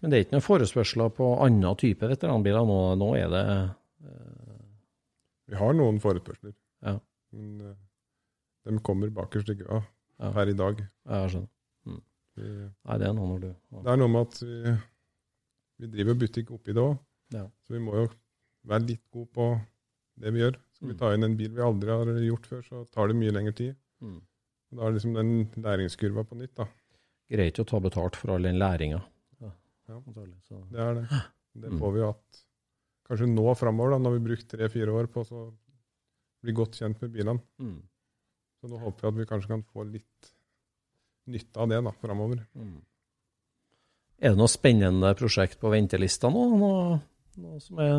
[0.00, 2.76] Men det er ikke noen forespørsler på annen type veteranbiler nå?
[2.98, 3.70] Nå er det uh...
[5.50, 6.54] Vi har noen forespørsler.
[6.86, 6.96] Ja.
[7.36, 7.74] Men uh,
[8.68, 9.82] de kommer bakerst i køa
[10.22, 10.30] Ja.
[10.36, 10.78] her i dag.
[11.08, 11.48] Ja, jeg skjønner.
[12.32, 14.72] Vi, Nei, det er noe når du det er noe med at vi,
[15.82, 16.94] vi driver butikk oppi det òg.
[17.34, 17.42] Ja.
[17.66, 18.06] Så vi må jo
[18.66, 19.46] være litt gode på
[20.20, 20.56] det vi gjør.
[20.74, 20.98] Skal vi Mm.
[20.98, 23.76] ta inn en bil vi aldri har gjort før, så tar det mye lengre tid.
[24.02, 24.20] mm.
[24.72, 26.54] Og Da er det liksom den læringskurva på nytt.
[26.54, 26.66] da.
[27.30, 29.02] Greit å ta betalt for all den læringa.
[29.40, 29.50] Ja.
[29.88, 30.00] Ja.
[30.06, 31.08] Det er det.
[31.54, 31.78] Det Mm.
[31.78, 32.44] får vi at
[33.08, 35.52] kanskje nå framover, da, når vi har brukt tre-fire år på å
[36.42, 37.40] bli godt kjent med bilene.
[37.60, 37.82] Mm.
[38.62, 40.32] Så nå håper vi at vi kanskje kan få litt
[41.28, 42.46] nytte av det da, framover.
[42.56, 42.80] Mm.
[44.22, 46.58] Er det noe spennende prosjekt på ventelista nå?
[46.58, 47.00] Noe,
[47.40, 47.94] noe som er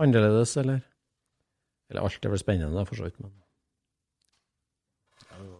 [0.00, 0.80] annerledes, eller?
[1.88, 3.32] Eller alt er vel spennende, for så vidt, men
[5.18, 5.58] Det er jo,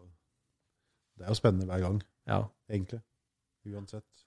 [1.19, 2.43] det spennende hver gang, ja.
[2.71, 3.01] egentlig.
[3.69, 4.25] Uansett.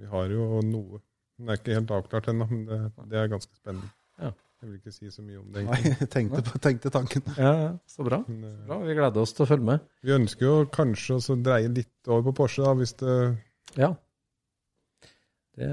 [0.00, 1.00] Vi har jo noe.
[1.38, 2.78] Den er ikke helt avklart ennå, men det,
[3.10, 3.90] det er ganske spennende.
[4.20, 4.32] Ja.
[4.60, 5.62] Jeg vil ikke si så mye om det.
[5.64, 5.96] Nei, egentlig.
[6.02, 7.22] jeg tenkte, på, tenkte tanken.
[7.38, 8.18] Ja, ja, så bra.
[8.28, 8.76] Men, eh, bra.
[8.84, 9.86] Vi gleder oss til å følge med.
[10.04, 13.14] vi ønsker jo kanskje å dreie litt over på Porsche, da, hvis det
[13.80, 13.94] Ja.
[15.56, 15.70] Det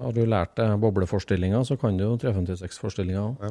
[0.00, 3.42] har du lært deg bobleforstillinga, så kan du jo 356-forstillinga òg.
[3.44, 3.50] Ja.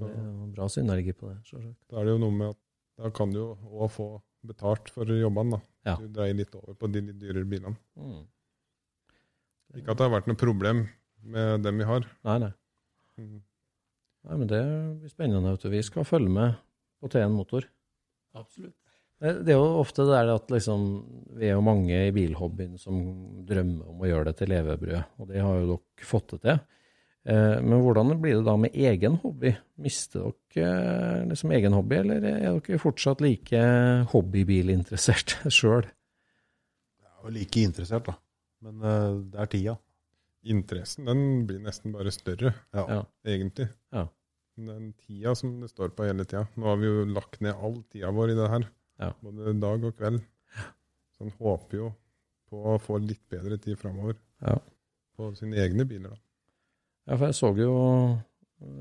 [0.00, 1.38] Det er jo bra synergi på det.
[1.48, 1.78] selvsagt.
[1.90, 2.60] Da er det jo noe med at
[2.98, 4.08] da kan du jo òg få
[4.48, 5.58] betalt for jobbene.
[5.58, 5.60] da.
[5.90, 5.96] Ja.
[6.00, 7.76] Du dreier litt over på de litt dyrere bilene.
[7.98, 8.24] Mm.
[9.78, 10.86] Ikke at det har vært noe problem
[11.22, 12.06] med dem vi har.
[12.26, 12.52] Nei, nei.
[13.18, 13.38] Mm.
[14.28, 14.62] Nei, men det
[15.00, 15.54] blir spennende.
[15.54, 15.70] Vet du.
[15.72, 16.58] Vi skal følge med
[17.02, 17.68] på T1 Motor.
[18.38, 18.87] Absolutt.
[19.18, 20.82] Det er jo ofte det der at liksom,
[21.40, 22.98] vi er jo mange i bilhobbyen som
[23.48, 26.60] drømmer om å gjøre det til levebrød, og det har jo dere fått det til.
[27.28, 29.56] Eh, Men hvordan blir det da med egen hobby?
[29.82, 33.58] Mister dere eh, liksom egen hobby, eller er dere fortsatt like
[34.14, 35.88] hobbybilinteressert sjøl?
[37.28, 38.14] Like interessert, da.
[38.64, 39.74] Men eh, det er tida.
[40.48, 42.86] Interessen den blir nesten bare større, Ja.
[42.86, 43.02] Ja.
[43.26, 43.66] egentlig.
[43.92, 44.06] Ja.
[44.58, 46.46] Den tida som det står på hele tida.
[46.56, 48.64] Nå har vi jo lagt ned all tida vår i det her.
[48.98, 49.12] Ja.
[49.22, 50.20] Både dag og kveld.
[51.16, 51.90] Så en håper jo
[52.50, 54.56] på å få litt bedre tid framover Ja.
[55.18, 56.10] på sine egne biler.
[56.10, 56.16] da.
[57.08, 58.18] Ja, for jeg så jo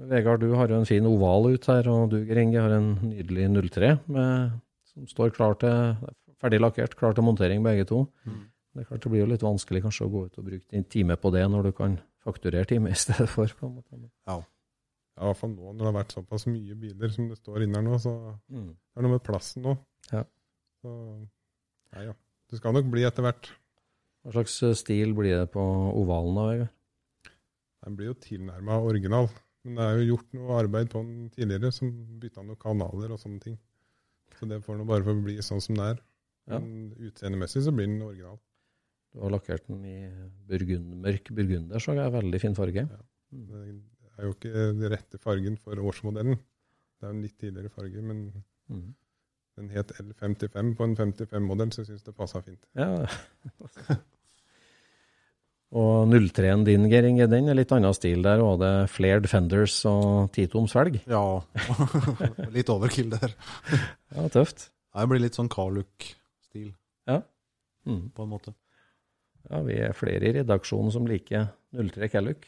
[0.09, 3.45] Vegard, du har jo en fin oval ut her, og du, Inge, har en nydelig
[3.71, 4.51] 03 med,
[4.89, 5.95] som står klar til
[6.41, 8.07] ferdig lakkert, klar til montering, begge to.
[8.73, 10.83] Det er klart det blir jo litt vanskelig kanskje å gå ut og bruke en
[10.89, 13.45] time på det, når du kan fakturere time i stedet for.
[13.45, 14.09] på en måte.
[14.27, 14.39] Ja,
[15.17, 17.75] I hvert fall nå når det har vært såpass mye biler som det står inne
[17.77, 18.15] her nå, så
[18.49, 18.67] Mm.
[18.73, 19.77] det er noe med plassen nå.
[20.13, 20.23] Ja.
[20.81, 20.93] Så
[21.93, 22.15] nei, ja.
[22.47, 23.49] Det skal nok bli etter hvert.
[24.23, 25.63] Hva slags eh, stil blir det på
[25.99, 26.73] ovalen da, Vegard?
[27.85, 29.29] Den blir jo tilnærma original.
[29.63, 31.91] Men det er jo gjort noe arbeid på den tidligere, som
[32.21, 33.57] bytta noen kanaler og sånne ting.
[34.37, 36.01] Så det får nå bare få bli sånn som det er.
[36.47, 36.59] Ja.
[36.63, 38.37] Men utseendemessig så blir den original.
[39.11, 39.95] Du har lakkert den i
[40.47, 42.83] burgund, mørk burgunder, så det er veldig fin farge.
[43.31, 43.61] Det
[44.17, 46.37] er jo ikke den rette fargen for årsmodellen.
[46.37, 48.29] Det er jo en litt tidligere farge, men
[48.67, 48.87] Mm.
[49.57, 52.61] Den het L55 på en 55-modell, så jeg syns det passa fint.
[52.77, 53.07] Ja.
[55.81, 58.21] og 03-en din, Geir Inge, den er litt annen stil.
[58.25, 60.99] Der var det flared fenders og titoms velg.
[61.09, 61.23] Ja.
[62.55, 63.33] litt overkill der.
[64.17, 64.69] Ja, tøft.
[64.97, 66.71] Det blir litt sånn Carluck-stil.
[67.09, 67.19] Ja.
[67.87, 68.07] Mm.
[68.15, 68.53] på en måte.
[69.47, 72.47] Ja, vi er flere i redaksjonen som liker 03 Calluck.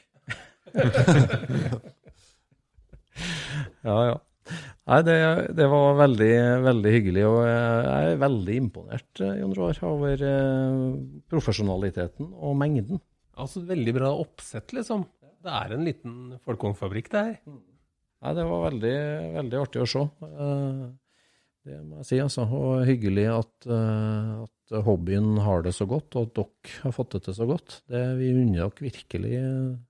[3.84, 4.18] ja, ja.
[4.90, 5.16] Nei, det,
[5.58, 6.34] det var veldig,
[6.66, 10.86] veldig hyggelig, og jeg er veldig imponert, eh, Jon Roar, over eh,
[11.30, 13.02] profesjonaliteten og mengden.
[13.40, 15.06] Altså, veldig bra oppsett, liksom.
[15.46, 16.16] Det er en liten
[16.48, 17.36] folkevognfabrikk, det her.
[18.20, 18.96] Nei, det var veldig,
[19.38, 20.08] veldig artig å se.
[20.30, 20.82] Eh,
[21.70, 22.48] Det må jeg si, altså.
[22.56, 27.22] Og hyggelig at, at hobbyen har det så godt, og at dere har fått det
[27.28, 27.82] til så godt.
[27.92, 29.34] Det, vi unner dere virkelig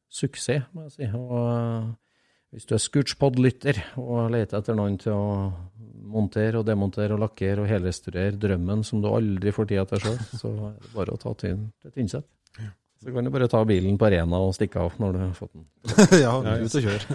[0.09, 1.09] suksess, må jeg si.
[1.15, 1.93] Og
[2.49, 5.25] Hvis du er Scootspod-lytter og leter etter noen til å
[6.09, 10.17] montere og demontere og lakkere og helrestaurere drømmen som du aldri får tid til sjøl,
[10.41, 12.25] så er det bare å ta til et Tynset.
[12.99, 15.53] Så kan du bare ta bilen på arena og stikke av når du har fått
[15.55, 15.67] den.
[16.25, 17.05] ja, ut og kjør.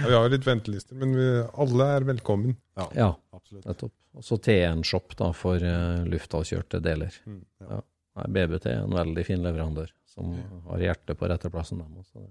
[0.00, 1.26] Ja, vi har jo litt ventelister, men vi,
[1.60, 2.54] alle er velkommen.
[2.78, 3.66] Ja, Ja, absolutt.
[3.68, 3.92] nettopp.
[4.16, 7.18] Og så TN-shop da, for uh, luftavkjørte deler.
[7.28, 7.66] Mm, ja.
[7.74, 7.80] Ja.
[8.20, 10.32] Nei, BBT er en veldig fin leverandør, som
[10.70, 11.82] har hjertet på rette plassen.
[11.82, 12.24] Dem, også.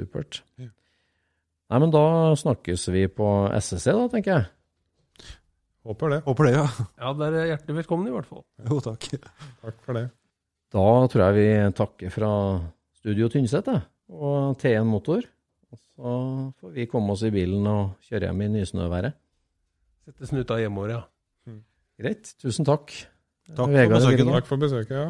[0.00, 0.40] Supert.
[0.60, 0.70] Ja.
[1.70, 2.02] Nei, men da
[2.40, 3.28] snakkes vi på
[3.60, 4.48] SSC, da, tenker jeg.
[5.86, 6.18] Håper det.
[6.26, 6.64] Håper det, ja.
[6.98, 8.42] Ja, dere er hjertelig velkommen, i hvert fall.
[8.66, 9.06] Jo, takk.
[9.62, 10.08] Takk for det.
[10.74, 11.46] Da tror jeg vi
[11.78, 12.32] takker fra
[13.00, 13.80] Studio Tynset og
[14.10, 15.22] og TN Motor.
[15.70, 16.14] Og så
[16.60, 19.14] får vi komme oss i bilen og kjøre hjem i nysnøværet.
[20.06, 21.02] Sette snuta hjemover, ja.
[22.00, 22.34] Greit.
[22.40, 22.90] Tusen takk.
[23.50, 25.08] Takk for besøket, Takk for besøket, ja.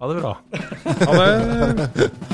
[0.00, 0.36] Ha det bra.
[1.06, 2.30] Ha det.